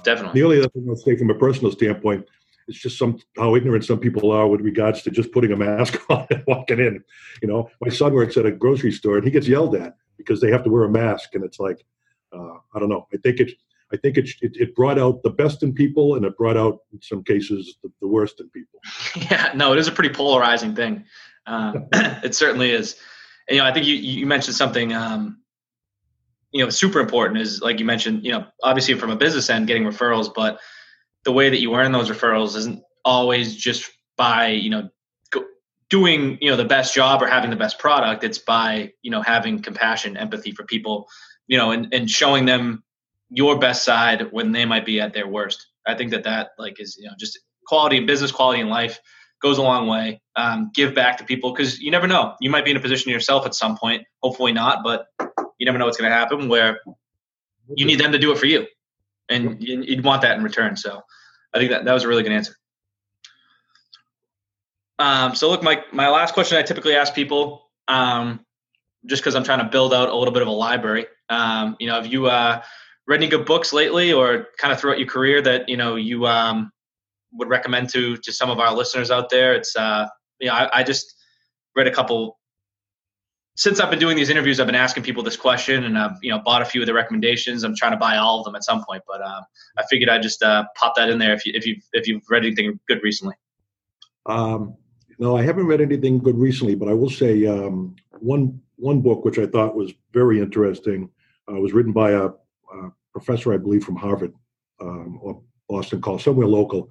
Definitely. 0.04 0.38
The 0.38 0.44
only 0.44 0.58
other 0.58 0.68
thing 0.68 0.84
I'll 0.86 0.96
say 0.96 1.16
from 1.16 1.30
a 1.30 1.34
personal 1.34 1.72
standpoint, 1.72 2.26
it's 2.66 2.78
just 2.78 2.98
some 2.98 3.18
how 3.38 3.56
ignorant 3.56 3.86
some 3.86 3.98
people 3.98 4.30
are 4.30 4.46
with 4.48 4.60
regards 4.60 5.00
to 5.04 5.10
just 5.10 5.32
putting 5.32 5.50
a 5.50 5.56
mask 5.56 5.98
on 6.10 6.26
and 6.28 6.44
walking 6.46 6.78
in. 6.78 7.02
You 7.40 7.48
know, 7.48 7.70
my 7.80 7.88
son 7.88 8.12
works 8.12 8.36
at 8.36 8.44
a 8.44 8.52
grocery 8.52 8.92
store 8.92 9.16
and 9.16 9.24
he 9.24 9.30
gets 9.30 9.48
yelled 9.48 9.76
at 9.76 9.96
because 10.18 10.42
they 10.42 10.50
have 10.50 10.64
to 10.64 10.70
wear 10.70 10.84
a 10.84 10.90
mask, 10.90 11.34
and 11.34 11.42
it's 11.42 11.58
like, 11.58 11.86
uh, 12.34 12.58
I 12.74 12.78
don't 12.78 12.90
know. 12.90 13.06
I 13.14 13.16
think 13.16 13.40
it, 13.40 13.52
I 13.92 13.97
think 13.97 14.18
it, 14.18 14.28
it, 14.42 14.57
it 14.57 14.75
brought 14.75 14.99
out 14.99 15.23
the 15.23 15.30
best 15.30 15.62
in 15.62 15.73
people, 15.73 16.14
and 16.14 16.25
it 16.25 16.37
brought 16.37 16.57
out 16.57 16.80
in 16.92 17.00
some 17.00 17.25
cases 17.25 17.76
the, 17.83 17.90
the 18.00 18.09
worst 18.09 18.40
in 18.40 18.49
people. 18.50 18.80
Yeah, 19.30 19.52
no, 19.54 19.73
it 19.73 19.78
is 19.78 19.88
a 19.88 19.92
pretty 19.92 20.14
polarizing 20.14 20.75
thing. 20.75 21.04
Um, 21.47 21.88
it 21.92 22.35
certainly 22.35 22.71
is. 22.71 22.97
And, 23.49 23.57
you 23.57 23.62
know, 23.62 23.68
I 23.68 23.73
think 23.73 23.87
you 23.87 23.95
you 23.95 24.26
mentioned 24.26 24.57
something. 24.57 24.92
Um, 24.92 25.40
you 26.52 26.64
know, 26.64 26.71
super 26.71 27.00
important 27.00 27.40
is 27.40 27.61
like 27.61 27.78
you 27.78 27.85
mentioned. 27.85 28.25
You 28.25 28.33
know, 28.33 28.47
obviously 28.62 28.95
from 28.95 29.11
a 29.11 29.16
business 29.16 29.50
end, 29.50 29.66
getting 29.66 29.85
referrals, 29.85 30.33
but 30.35 30.61
the 31.25 31.33
way 31.33 31.50
that 31.50 31.61
you 31.61 31.75
earn 31.75 31.92
those 31.92 32.11
referrals 32.11 32.57
isn't 32.57 32.83
always 33.04 33.57
just 33.57 33.90
by 34.16 34.49
you 34.49 34.71
know 34.71 34.88
doing 35.90 36.37
you 36.40 36.50
know 36.50 36.57
the 36.57 36.64
best 36.64 36.95
job 36.95 37.23
or 37.23 37.26
having 37.26 37.50
the 37.50 37.57
best 37.57 37.78
product 37.78 38.23
it's 38.25 38.38
by 38.38 38.92
you 39.02 39.11
know 39.11 39.23
having 39.23 39.61
compassion 39.61 40.16
empathy 40.16 40.52
for 40.52 40.64
people 40.64 41.09
you 41.47 41.57
know 41.57 41.71
and, 41.71 41.92
and 41.95 42.11
showing 42.11 42.45
them 42.45 42.83
your 43.30 43.58
best 43.58 43.85
side 43.85 44.32
when 44.32 44.52
they 44.52 44.64
might 44.64 44.87
be 44.87 45.00
at 45.00 45.12
their 45.12 45.26
worst 45.26 45.66
i 45.87 45.94
think 45.94 46.11
that 46.11 46.25
that 46.25 46.50
like 46.58 46.80
is 46.80 46.97
you 46.99 47.06
know 47.06 47.14
just 47.18 47.38
quality 47.66 47.97
in 47.97 48.06
business 48.06 48.32
quality 48.32 48.61
in 48.61 48.68
life 48.68 48.99
goes 49.40 49.58
a 49.58 49.62
long 49.62 49.87
way 49.87 50.20
um, 50.37 50.70
give 50.75 50.94
back 50.94 51.16
to 51.16 51.25
people 51.25 51.52
because 51.52 51.78
you 51.80 51.90
never 51.90 52.06
know 52.06 52.35
you 52.40 52.50
might 52.50 52.64
be 52.64 52.70
in 52.70 52.76
a 52.76 52.80
position 52.80 53.12
yourself 53.12 53.47
at 53.47 53.54
some 53.54 53.76
point 53.76 54.02
hopefully 54.23 54.52
not 54.52 54.82
but 54.82 55.06
you 55.58 55.66
never 55.66 55.78
know 55.78 55.85
what's 55.85 55.97
going 55.97 56.11
to 56.11 56.16
happen 56.16 56.49
where 56.49 56.80
you 57.76 57.85
need 57.85 58.00
them 58.00 58.12
to 58.12 58.18
do 58.18 58.32
it 58.32 58.38
for 58.38 58.47
you 58.47 58.66
and 59.28 59.62
you'd 59.62 60.04
want 60.04 60.23
that 60.23 60.37
in 60.37 60.42
return. 60.42 60.76
So 60.76 61.02
I 61.54 61.58
think 61.58 61.70
that 61.70 61.85
that 61.85 61.92
was 61.92 62.04
a 62.04 62.08
really 62.08 62.23
good 62.23 62.32
answer. 62.32 62.54
Um, 64.99 65.35
so 65.35 65.49
look, 65.49 65.62
my 65.62 65.85
my 65.92 66.08
last 66.08 66.35
question 66.35 66.58
I 66.58 66.62
typically 66.62 66.97
ask 66.97 67.14
people, 67.14 67.70
um, 67.87 68.44
just 69.06 69.23
because 69.23 69.37
I'm 69.37 69.44
trying 69.44 69.61
to 69.61 69.66
build 69.66 69.94
out 69.94 70.08
a 70.08 70.16
little 70.16 70.32
bit 70.32 70.42
of 70.42 70.49
a 70.49 70.52
library. 70.52 71.06
Um, 71.28 71.76
you 71.78 71.87
know, 71.87 71.94
have 71.94 72.06
you 72.06 72.26
uh, 72.26 72.62
read 73.08 73.16
any 73.16 73.28
good 73.28 73.46
books 73.46 73.72
lately, 73.72 74.12
or 74.12 74.48
kind 74.58 74.72
of 74.72 74.78
throughout 74.78 74.98
your 74.98 75.08
career 75.08 75.42
that 75.42 75.68
you 75.68 75.76
know 75.76 75.96
you 75.96 76.26
um, 76.26 76.70
would 77.32 77.48
recommend 77.48 77.88
to 77.90 78.16
to 78.18 78.32
some 78.32 78.50
of 78.50 78.60
our 78.60 78.74
listeners 78.74 79.10
out 79.10 79.30
there? 79.30 79.54
It's 79.54 79.74
uh, 79.74 80.06
you 80.38 80.48
know, 80.48 80.54
I, 80.54 80.80
I 80.80 80.82
just 80.84 81.14
read 81.74 81.88
a 81.88 81.92
couple 81.92 82.38
since 83.58 83.80
I've 83.80 83.90
been 83.90 83.98
doing 83.98 84.16
these 84.16 84.30
interviews, 84.30 84.60
I've 84.60 84.66
been 84.66 84.76
asking 84.76 85.02
people 85.02 85.24
this 85.24 85.36
question, 85.36 85.82
and 85.82 85.98
I've 85.98 86.16
you 86.22 86.30
know 86.30 86.38
bought 86.38 86.62
a 86.62 86.64
few 86.64 86.80
of 86.80 86.86
the 86.86 86.94
recommendations. 86.94 87.64
I'm 87.64 87.74
trying 87.74 87.90
to 87.90 87.98
buy 87.98 88.16
all 88.16 88.38
of 88.38 88.44
them 88.44 88.54
at 88.54 88.62
some 88.62 88.84
point, 88.84 89.02
but 89.06 89.20
um, 89.20 89.42
I 89.76 89.82
figured 89.90 90.08
I'd 90.08 90.22
just 90.22 90.42
uh, 90.44 90.64
pop 90.76 90.94
that 90.94 91.10
in 91.10 91.18
there 91.18 91.34
if 91.34 91.44
you 91.44 91.52
if 91.56 91.66
you 91.66 91.76
if 91.92 92.06
you've 92.06 92.22
read 92.30 92.44
anything 92.44 92.78
good 92.86 93.02
recently. 93.02 93.34
Um, 94.26 94.76
no, 95.18 95.36
I 95.36 95.42
haven't 95.42 95.66
read 95.66 95.80
anything 95.80 96.18
good 96.18 96.38
recently, 96.38 96.76
but 96.76 96.88
I 96.88 96.92
will 96.92 97.10
say 97.10 97.46
um, 97.46 97.96
one 98.20 98.60
one 98.76 99.00
book 99.00 99.24
which 99.24 99.38
I 99.38 99.46
thought 99.46 99.74
was 99.74 99.92
very 100.12 100.40
interesting 100.40 101.10
uh, 101.50 101.58
was 101.58 101.72
written 101.72 101.92
by 101.92 102.12
a, 102.12 102.26
a, 102.26 102.92
professor, 103.18 103.52
I 103.52 103.58
believe, 103.58 103.84
from 103.84 103.96
Harvard 103.96 104.32
um, 104.80 105.18
or 105.22 105.42
Boston 105.68 106.00
College, 106.00 106.25
somewhere 106.25 106.46
local, 106.46 106.88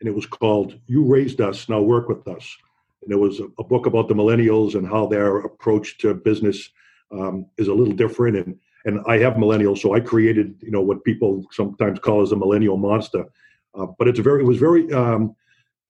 and 0.00 0.08
it 0.08 0.14
was 0.14 0.26
called 0.26 0.78
"You 0.86 1.04
Raised 1.04 1.40
Us, 1.40 1.68
Now 1.68 1.80
Work 1.80 2.08
with 2.08 2.26
Us." 2.28 2.56
And 3.02 3.12
it 3.12 3.16
was 3.16 3.40
a, 3.40 3.46
a 3.58 3.64
book 3.64 3.86
about 3.86 4.08
the 4.08 4.14
millennials 4.14 4.74
and 4.74 4.86
how 4.86 5.06
their 5.06 5.38
approach 5.38 5.98
to 5.98 6.14
business 6.14 6.70
um, 7.12 7.46
is 7.56 7.68
a 7.68 7.74
little 7.74 7.94
different. 7.94 8.36
And 8.36 8.56
and 8.84 9.00
I 9.06 9.18
have 9.18 9.34
millennials, 9.34 9.78
so 9.78 9.94
I 9.94 10.00
created 10.00 10.54
you 10.60 10.70
know 10.70 10.82
what 10.82 11.04
people 11.04 11.44
sometimes 11.52 11.98
call 11.98 12.22
as 12.22 12.32
a 12.32 12.36
millennial 12.36 12.76
monster. 12.76 13.24
Uh, 13.74 13.86
but 13.98 14.08
it's 14.08 14.20
very 14.20 14.40
it 14.42 14.46
was 14.46 14.58
very 14.58 14.92
um, 14.92 15.34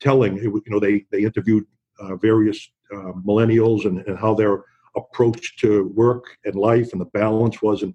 telling. 0.00 0.36
It, 0.38 0.42
you 0.44 0.62
know 0.68 0.80
they 0.80 1.06
they 1.10 1.22
interviewed 1.22 1.64
uh, 2.00 2.16
various 2.16 2.58
uh, 2.94 3.12
millennials 3.26 3.86
and, 3.86 3.98
and 4.06 4.18
how 4.18 4.34
their 4.34 4.64
approach 4.96 5.56
to 5.58 5.92
work 5.94 6.24
and 6.44 6.54
life 6.54 6.92
and 6.92 7.00
the 7.00 7.06
balance 7.06 7.60
was 7.60 7.82
and 7.82 7.94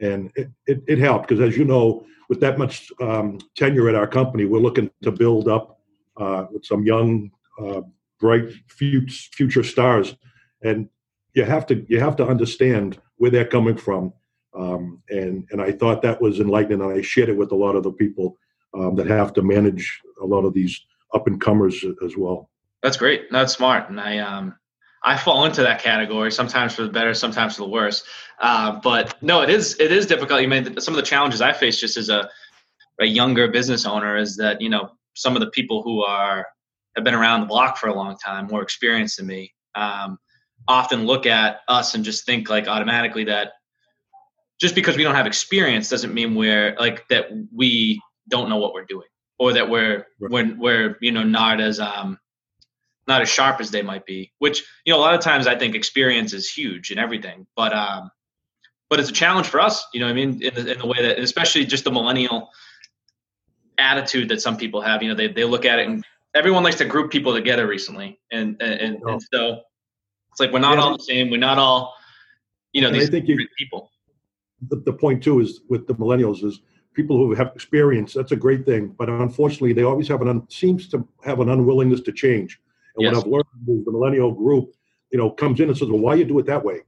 and 0.00 0.30
it, 0.36 0.48
it, 0.66 0.82
it 0.86 0.98
helped 0.98 1.28
because 1.28 1.42
as 1.42 1.56
you 1.56 1.64
know 1.64 2.04
with 2.28 2.40
that 2.40 2.58
much 2.58 2.90
um, 3.00 3.38
tenure 3.56 3.88
at 3.88 3.94
our 3.94 4.06
company 4.06 4.44
we're 4.44 4.58
looking 4.58 4.90
to 5.02 5.10
build 5.10 5.48
up 5.48 5.80
uh, 6.16 6.46
with 6.50 6.64
some 6.64 6.84
young 6.84 7.30
uh, 7.60 7.80
bright 8.20 8.50
future, 8.68 9.28
future 9.32 9.62
stars 9.62 10.16
and 10.62 10.88
you 11.34 11.44
have 11.44 11.66
to 11.66 11.84
you 11.88 12.00
have 12.00 12.16
to 12.16 12.26
understand 12.26 12.98
where 13.16 13.30
they're 13.30 13.44
coming 13.44 13.76
from 13.76 14.12
um, 14.54 15.02
and 15.08 15.46
and 15.50 15.60
I 15.60 15.72
thought 15.72 16.02
that 16.02 16.20
was 16.20 16.40
enlightening 16.40 16.80
and 16.80 16.92
I 16.92 17.02
shared 17.02 17.28
it 17.28 17.36
with 17.36 17.52
a 17.52 17.56
lot 17.56 17.76
of 17.76 17.82
the 17.82 17.92
people 17.92 18.36
um, 18.74 18.94
that 18.96 19.06
have 19.06 19.32
to 19.34 19.42
manage 19.42 20.00
a 20.22 20.26
lot 20.26 20.44
of 20.44 20.54
these 20.54 20.80
up 21.14 21.26
and 21.26 21.40
comers 21.40 21.84
as 22.04 22.16
well. 22.16 22.50
That's 22.82 22.96
great. 22.96 23.30
That's 23.30 23.54
smart. 23.54 23.88
And 23.90 24.00
I 24.00 24.18
um 24.18 24.56
I 25.08 25.16
fall 25.16 25.46
into 25.46 25.62
that 25.62 25.80
category 25.80 26.30
sometimes 26.30 26.74
for 26.74 26.82
the 26.82 26.90
better, 26.90 27.14
sometimes 27.14 27.56
for 27.56 27.62
the 27.62 27.68
worse. 27.70 28.04
Uh, 28.38 28.78
but 28.82 29.16
no, 29.22 29.40
it 29.40 29.48
is 29.48 29.74
it 29.80 29.90
is 29.90 30.04
difficult. 30.04 30.42
You 30.42 30.48
mean 30.48 30.78
some 30.80 30.92
of 30.92 30.96
the 30.96 31.06
challenges 31.06 31.40
I 31.40 31.54
face 31.54 31.80
just 31.80 31.96
as 31.96 32.10
a 32.10 32.28
a 33.00 33.06
younger 33.06 33.48
business 33.48 33.86
owner 33.86 34.18
is 34.18 34.36
that 34.36 34.60
you 34.60 34.68
know 34.68 34.90
some 35.14 35.34
of 35.34 35.40
the 35.40 35.48
people 35.50 35.82
who 35.82 36.02
are 36.02 36.46
have 36.94 37.04
been 37.04 37.14
around 37.14 37.40
the 37.40 37.46
block 37.46 37.78
for 37.78 37.88
a 37.88 37.94
long 37.94 38.18
time, 38.18 38.48
more 38.48 38.60
experienced 38.60 39.16
than 39.16 39.26
me, 39.26 39.54
um, 39.74 40.18
often 40.68 41.06
look 41.06 41.24
at 41.24 41.60
us 41.68 41.94
and 41.94 42.04
just 42.04 42.26
think 42.26 42.50
like 42.50 42.68
automatically 42.68 43.24
that 43.24 43.52
just 44.60 44.74
because 44.74 44.98
we 44.98 45.04
don't 45.04 45.14
have 45.14 45.26
experience 45.26 45.88
doesn't 45.88 46.12
mean 46.12 46.34
we're 46.34 46.76
like 46.78 47.08
that 47.08 47.30
we 47.54 47.98
don't 48.28 48.50
know 48.50 48.58
what 48.58 48.74
we're 48.74 48.84
doing 48.84 49.08
or 49.38 49.54
that 49.54 49.70
we're 49.70 50.06
right. 50.20 50.30
we're, 50.30 50.54
we're 50.58 50.98
you 51.00 51.12
know 51.12 51.22
not 51.22 51.62
as 51.62 51.80
um 51.80 52.18
not 53.08 53.22
as 53.22 53.28
sharp 53.28 53.60
as 53.60 53.70
they 53.70 53.82
might 53.82 54.06
be 54.06 54.32
which 54.38 54.64
you 54.84 54.92
know 54.92 54.98
a 54.98 55.00
lot 55.00 55.14
of 55.14 55.20
times 55.20 55.46
i 55.46 55.56
think 55.56 55.74
experience 55.74 56.32
is 56.32 56.48
huge 56.50 56.90
in 56.90 56.98
everything 56.98 57.46
but 57.56 57.72
um 57.72 58.10
but 58.90 59.00
it's 59.00 59.10
a 59.10 59.12
challenge 59.12 59.46
for 59.46 59.60
us 59.60 59.86
you 59.92 60.00
know 60.00 60.06
i 60.08 60.12
mean 60.12 60.40
in 60.42 60.54
the, 60.54 60.72
in 60.72 60.78
the 60.78 60.86
way 60.86 61.02
that 61.02 61.18
especially 61.18 61.64
just 61.64 61.84
the 61.84 61.90
millennial 61.90 62.50
attitude 63.78 64.28
that 64.28 64.40
some 64.40 64.56
people 64.56 64.80
have 64.80 65.02
you 65.02 65.08
know 65.08 65.14
they, 65.14 65.28
they 65.28 65.44
look 65.44 65.64
at 65.64 65.78
it 65.78 65.88
and 65.88 66.04
everyone 66.34 66.62
likes 66.62 66.76
to 66.76 66.84
group 66.84 67.10
people 67.10 67.32
together 67.32 67.66
recently 67.66 68.20
and 68.30 68.56
and, 68.60 68.80
and, 68.80 69.02
and 69.02 69.22
so 69.32 69.60
it's 70.30 70.40
like 70.40 70.52
we're 70.52 70.58
not 70.58 70.76
yeah. 70.76 70.84
all 70.84 70.96
the 70.96 71.02
same 71.02 71.30
we're 71.30 71.38
not 71.38 71.58
all 71.58 71.94
you 72.72 72.82
know 72.82 72.90
these 72.90 73.10
different 73.10 73.50
people 73.56 73.90
the, 74.68 74.76
the 74.76 74.92
point 74.92 75.22
too 75.22 75.40
is 75.40 75.60
with 75.68 75.86
the 75.86 75.94
millennials 75.94 76.44
is 76.44 76.60
people 76.98 77.16
who 77.16 77.32
have 77.32 77.52
experience. 77.54 78.12
That's 78.12 78.32
a 78.32 78.36
great 78.36 78.66
thing, 78.66 78.88
but 78.98 79.08
unfortunately, 79.08 79.72
they 79.72 79.84
always 79.84 80.08
have 80.08 80.20
an 80.20 80.28
un, 80.28 80.50
seems 80.50 80.88
to 80.88 81.06
have 81.22 81.38
an 81.38 81.48
unwillingness 81.48 82.00
to 82.02 82.12
change. 82.12 82.60
And 82.98 83.14
yes. 83.14 83.24
what 83.24 83.46
I've 83.46 83.66
learned 83.68 83.80
is 83.80 83.84
the 83.84 83.92
millennial 83.92 84.32
group, 84.32 84.74
you 85.10 85.18
know, 85.18 85.30
comes 85.30 85.60
in 85.60 85.68
and 85.68 85.76
says, 85.76 85.88
"Well, 85.88 86.00
why 86.00 86.14
you 86.14 86.24
do 86.24 86.38
it 86.38 86.46
that 86.46 86.64
way?" 86.64 86.80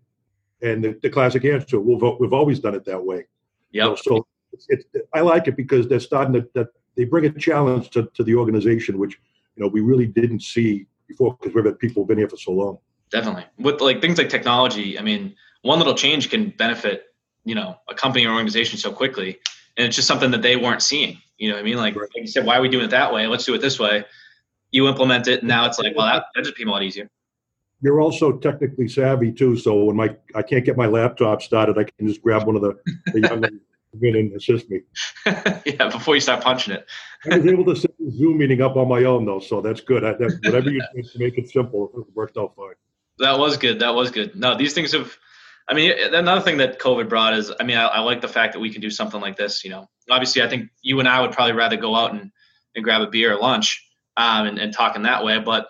And 0.63 0.85
the, 0.85 0.99
the 1.03 1.11
classic 1.11 1.45
answer, 1.45 1.81
"We've 1.81 2.03
we've 2.19 2.33
always 2.33 2.61
done 2.61 2.75
it 2.75 2.85
that 2.85 3.05
way." 3.05 3.25
Yeah. 3.73 3.85
You 3.85 3.91
know, 3.91 3.97
so 3.97 4.27
it's, 4.53 4.67
it's, 4.69 4.85
I 5.15 5.21
like 5.21 5.49
it 5.49 5.57
because 5.57 5.89
they're 5.89 6.01
starting 6.01 6.35
to 6.35 6.49
that 6.55 6.69
they 6.97 7.05
bring 7.05 7.25
a 7.27 7.31
challenge 7.31 7.91
to, 7.91 8.11
to 8.15 8.25
the 8.25 8.35
organization, 8.35 8.99
which 8.99 9.19
you 9.57 9.63
know 9.63 9.69
we 9.69 9.81
really 9.81 10.07
didn't 10.07 10.43
see 10.43 10.87
before 11.09 11.37
because 11.41 11.55
we've 11.55 11.65
had 11.65 11.79
people 11.79 12.05
been 12.05 12.19
here 12.19 12.29
for 12.29 12.37
so 12.37 12.53
long. 12.53 12.79
Definitely, 13.11 13.45
with 13.59 13.81
like 13.81 14.01
things 14.01 14.19
like 14.19 14.29
technology. 14.29 14.99
I 14.99 15.03
mean, 15.03 15.35
one 15.63 15.79
little 15.79 15.95
change 15.95 16.31
can 16.31 16.51
benefit 16.51 17.05
you 17.45 17.55
know 17.55 17.77
a 17.89 17.95
company 17.95 18.27
or 18.27 18.33
organization 18.33 18.79
so 18.79 18.93
quickly 18.93 19.39
and 19.77 19.87
it's 19.87 19.97
just 19.97 20.09
something 20.09 20.31
that 20.31 20.43
they 20.43 20.57
weren't 20.57 20.83
seeing 20.83 21.19
you 21.39 21.49
know 21.49 21.55
what 21.55 21.61
i 21.61 21.65
mean 21.65 21.77
like, 21.77 21.95
right. 21.95 22.09
like 22.15 22.23
you 22.23 22.27
said 22.27 22.45
why 22.45 22.57
are 22.57 22.61
we 22.61 22.69
doing 22.69 22.85
it 22.85 22.91
that 22.91 23.13
way 23.13 23.27
let's 23.27 23.45
do 23.45 23.55
it 23.55 23.61
this 23.61 23.79
way 23.79 24.05
you 24.71 24.89
implement 24.89 25.29
it 25.29 25.41
and 25.41 25.49
now 25.49 25.67
it's 25.67 25.79
like 25.79 25.95
well 25.97 26.07
that, 26.07 26.27
that 26.35 26.43
just 26.43 26.55
became 26.55 26.69
a 26.69 26.73
lot 26.73 26.83
easier. 26.83 27.09
You're 27.83 28.01
also 28.01 28.33
technically 28.33 28.89
savvy 28.89 29.33
too 29.33 29.57
so 29.57 29.85
when 29.85 29.97
my 29.97 30.17
i 30.35 30.43
can't 30.43 30.65
get 30.65 30.77
my 30.77 30.87
laptop 30.87 31.43
started 31.43 31.79
i 31.79 31.85
can 31.85 32.09
just 32.09 32.23
grab 32.23 32.47
one 32.47 32.57
of 32.57 32.63
the, 32.63 32.79
the 33.13 33.21
young 33.21 33.45
in 34.03 34.15
and 34.15 34.33
assist 34.35 34.71
me. 34.71 34.83
Yeah 35.67 35.89
before 35.89 36.15
you 36.15 36.21
start 36.21 36.43
punching 36.43 36.75
it. 36.75 36.87
I 37.31 37.39
was 37.39 37.47
able 37.47 37.65
to 37.67 37.77
set 37.77 37.91
the 37.99 38.11
zoom 38.11 38.39
meeting 38.39 38.63
up 38.63 38.77
on 38.77 38.89
my 38.89 39.05
own 39.05 39.25
though 39.25 39.41
so 39.41 39.61
that's 39.61 39.81
good. 39.81 40.05
I, 40.05 40.13
that, 40.13 40.41
whatever 40.45 40.71
you 40.71 40.83
do 40.95 41.03
to 41.03 41.19
make 41.19 41.39
it 41.39 41.49
simple 41.51 41.91
it 41.95 42.05
worked 42.15 42.37
out 42.37 42.55
fine. 42.55 42.75
That 43.19 43.39
was 43.39 43.57
good 43.57 43.81
that 43.81 43.95
was 43.95 44.11
good. 44.11 44.37
No 44.37 44.57
these 44.57 44.75
things 44.75 44.93
have 44.93 45.17
I 45.69 45.75
mean, 45.75 45.93
another 46.13 46.41
thing 46.41 46.57
that 46.57 46.81
COVID 46.81 47.09
brought 47.09 47.33
is, 47.33 47.53
I 47.61 47.63
mean, 47.63 47.77
I, 47.77 47.85
I, 47.85 48.01
like 48.01 48.21
the 48.21 48.27
fact 48.27 48.55
that 48.55 48.59
we 48.59 48.73
can 48.73 48.81
do 48.81 48.91
something 48.91 49.21
like 49.21 49.37
this. 49.37 49.63
You 49.63 49.71
know, 49.71 49.89
obviously, 50.11 50.43
I 50.43 50.49
think 50.49 50.69
you 50.83 50.99
and 50.99 51.09
I 51.09 51.21
would 51.21 51.31
probably 51.31 51.53
rather 51.53 51.77
go 51.77 51.95
out 51.95 52.13
and, 52.13 52.33
and 52.75 52.83
grab 52.83 53.03
a 53.03 53.07
beer 53.07 53.33
or 53.33 53.41
lunch 53.41 53.87
um, 54.21 54.47
and, 54.47 54.59
and 54.59 54.73
talk 54.73 54.97
in 54.97 55.03
that 55.03 55.25
way. 55.25 55.39
But, 55.39 55.67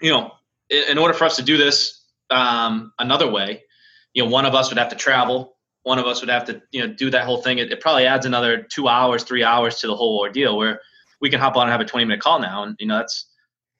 you 0.00 0.10
know, 0.10 0.32
in, 0.68 0.90
in 0.90 0.98
order 0.98 1.14
for 1.14 1.24
us 1.24 1.36
to 1.36 1.42
do 1.42 1.56
this 1.56 2.04
um, 2.30 2.92
another 2.98 3.30
way, 3.30 3.62
you 4.14 4.24
know, 4.24 4.30
one 4.30 4.46
of 4.46 4.54
us 4.54 4.70
would 4.70 4.78
have 4.78 4.88
to 4.88 4.96
travel. 4.96 5.56
One 5.84 5.98
of 5.98 6.06
us 6.06 6.20
would 6.20 6.30
have 6.30 6.46
to, 6.46 6.60
you 6.72 6.80
know, 6.80 6.92
do 6.92 7.10
that 7.10 7.24
whole 7.24 7.40
thing. 7.40 7.58
It, 7.58 7.70
it 7.70 7.80
probably 7.80 8.06
adds 8.06 8.26
another 8.26 8.66
two 8.70 8.88
hours, 8.88 9.22
three 9.22 9.44
hours 9.44 9.76
to 9.80 9.86
the 9.86 9.96
whole 9.96 10.18
ordeal 10.18 10.56
where 10.56 10.80
we 11.20 11.30
can 11.30 11.40
hop 11.40 11.56
on 11.56 11.62
and 11.62 11.72
have 11.72 11.80
a 11.80 11.84
20 11.84 12.04
minute 12.04 12.20
call 12.20 12.40
now. 12.40 12.64
And, 12.64 12.76
you 12.80 12.86
know, 12.86 12.98
that's 12.98 13.28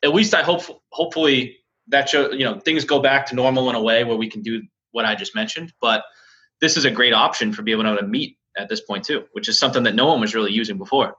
at 0.05 0.15
least 0.15 0.35
I 0.35 0.43
hope, 0.43 0.63
hopefully 0.91 1.59
that 1.89 2.09
show, 2.09 2.31
you 2.31 2.45
know, 2.45 2.61
things 2.61 2.85
go 2.85 3.01
back 3.01 3.27
to 3.27 3.35
normal 3.35 3.69
in 3.69 3.75
a 3.77 3.83
way 3.83 4.05
where 4.05 4.17
we 4.17 4.31
can 4.31 4.43
do 4.43 4.63
what 4.93 5.05
I 5.05 5.17
just 5.17 5.35
mentioned. 5.35 5.73
But 5.81 6.05
this 6.61 6.77
is 6.77 6.85
a 6.85 6.91
great 6.91 7.13
option 7.13 7.53
for 7.53 7.63
being 7.63 7.81
able 7.81 7.97
to 7.97 8.07
meet 8.07 8.37
at 8.57 8.69
this 8.69 8.81
point 8.81 9.05
too, 9.05 9.25
which 9.33 9.49
is 9.49 9.59
something 9.59 9.83
that 9.85 9.95
no 9.95 10.07
one 10.07 10.21
was 10.21 10.35
really 10.35 10.53
using 10.53 10.79
before. 10.79 11.17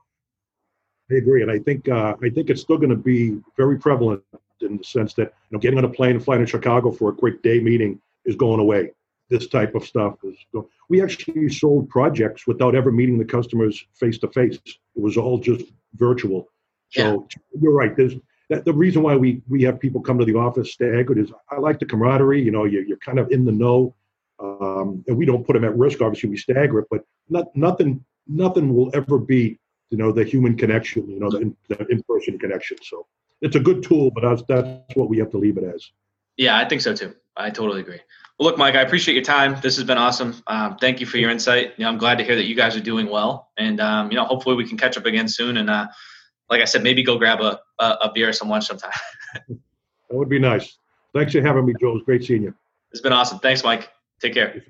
I 1.12 1.16
agree, 1.16 1.42
and 1.42 1.52
I 1.52 1.60
think 1.60 1.90
uh, 1.90 2.16
I 2.24 2.30
think 2.30 2.50
it's 2.50 2.62
still 2.62 2.78
going 2.78 2.90
to 2.90 2.96
be 2.96 3.38
very 3.58 3.78
prevalent 3.78 4.24
in 4.62 4.78
the 4.78 4.84
sense 4.84 5.14
that 5.16 5.34
you 5.50 5.56
know 5.56 5.60
getting 5.60 5.78
on 5.78 5.86
a 5.86 5.90
plane 5.90 6.12
and 6.12 6.24
flying 6.24 6.42
to 6.42 6.48
Chicago 6.48 6.92
for 6.92 7.10
a 7.10 7.14
quick 7.14 7.42
day 7.42 7.60
meeting 7.60 8.02
is 8.26 8.36
going 8.36 8.60
away. 8.60 8.92
This 9.30 9.48
type 9.48 9.76
of 9.76 9.86
stuff 9.86 10.16
is. 10.24 10.38
Going, 10.54 10.66
we 10.90 11.02
actually 11.02 11.50
sold 11.50 11.90
projects 11.90 12.48
without 12.48 12.76
ever 12.76 12.92
meeting 12.92 13.18
the 13.18 13.26
customers 13.26 13.86
face 13.94 14.18
to 14.20 14.28
face. 14.30 14.60
It 14.66 15.02
was 15.02 15.18
all 15.18 15.40
just 15.40 15.66
virtual. 15.96 16.48
So 16.90 17.28
yeah. 17.30 17.62
you're 17.62 17.74
right. 17.74 17.96
There's 17.96 18.16
that 18.50 18.66
the 18.66 18.74
reason 18.74 19.04
why 19.04 19.16
we 19.16 19.42
we 19.50 19.64
have 19.64 19.80
people 19.80 20.02
come 20.02 20.20
to 20.20 20.26
the 20.26 20.36
office 20.36 20.72
staggered 20.72 21.18
is 21.18 21.32
I 21.50 21.58
like 21.58 21.80
the 21.80 21.86
camaraderie. 21.86 22.42
You 22.42 22.52
know, 22.52 22.66
you're, 22.66 22.84
you're 22.84 22.98
kind 22.98 23.20
of 23.20 23.32
in 23.32 23.44
the 23.44 23.52
know, 23.52 23.96
um, 24.40 25.04
and 25.08 25.18
we 25.18 25.26
don't 25.26 25.46
put 25.46 25.54
them 25.54 25.66
at 25.66 25.78
risk. 25.78 26.02
Obviously, 26.02 26.30
we 26.30 26.38
stagger 26.38 26.80
it, 26.80 26.88
but 26.90 27.04
not, 27.30 27.56
nothing 27.56 28.04
nothing 28.28 28.74
will 28.74 28.90
ever 28.94 29.18
be 29.18 29.60
you 29.94 30.00
know 30.00 30.12
the 30.12 30.24
human 30.24 30.58
connection. 30.58 31.08
You 31.08 31.20
know, 31.20 31.30
the, 31.30 31.38
in, 31.38 31.58
the 31.70 31.86
in-person 31.86 32.40
connection. 32.40 32.78
So 32.82 33.06
it's 33.42 33.56
a 33.56 33.60
good 33.60 33.84
tool, 33.84 34.10
but 34.10 34.22
that's 34.22 34.42
that's 34.48 34.96
what 34.96 35.08
we 35.08 35.20
have 35.20 35.30
to 35.32 35.38
leave 35.38 35.58
it 35.58 35.64
as. 35.64 35.92
Yeah, 36.36 36.58
I 36.58 36.66
think 36.68 36.82
so 36.82 36.96
too. 36.96 37.14
I 37.38 37.52
totally 37.52 37.82
agree. 37.82 38.00
Well, 38.40 38.50
look, 38.50 38.58
Mike, 38.58 38.74
I 38.74 38.82
appreciate 38.82 39.14
your 39.14 39.24
time. 39.24 39.56
This 39.62 39.76
has 39.76 39.86
been 39.86 40.00
awesome. 40.00 40.42
Um, 40.48 40.78
thank 40.78 41.00
you 41.00 41.06
for 41.06 41.18
your 41.18 41.30
insight. 41.30 41.74
You 41.78 41.84
know, 41.84 41.90
I'm 41.90 42.00
glad 42.00 42.18
to 42.18 42.24
hear 42.24 42.36
that 42.36 42.46
you 42.46 42.56
guys 42.56 42.76
are 42.76 42.82
doing 42.82 43.08
well, 43.08 43.52
and 43.56 43.80
um, 43.80 44.10
you 44.10 44.18
know, 44.18 44.26
hopefully 44.26 44.56
we 44.56 44.68
can 44.68 44.78
catch 44.78 44.98
up 44.98 45.06
again 45.06 45.28
soon 45.30 45.58
and. 45.58 45.70
Uh, 45.70 45.88
like 46.50 46.62
I 46.62 46.66
said, 46.66 46.84
maybe 46.84 47.04
go 47.04 47.18
grab 47.18 47.40
a, 47.40 47.58
a, 47.80 47.86
a 48.02 48.12
beer 48.14 48.30
or 48.30 48.34
some 48.34 48.50
lunch 48.50 48.68
sometime. 48.68 48.92
that 49.48 49.58
would 50.12 50.30
be 50.30 50.40
nice. 50.40 50.78
Thanks 51.16 51.32
for 51.32 51.42
having 51.42 51.66
me, 51.66 51.74
Joe. 51.80 51.92
It 51.92 51.94
was 51.94 52.04
great 52.04 52.24
seeing 52.24 52.44
you. 52.44 52.54
It's 52.92 53.02
been 53.02 53.14
awesome. 53.14 53.40
Thanks, 53.40 53.64
Mike. 53.64 53.90
Take 54.22 54.34
care. 54.34 54.62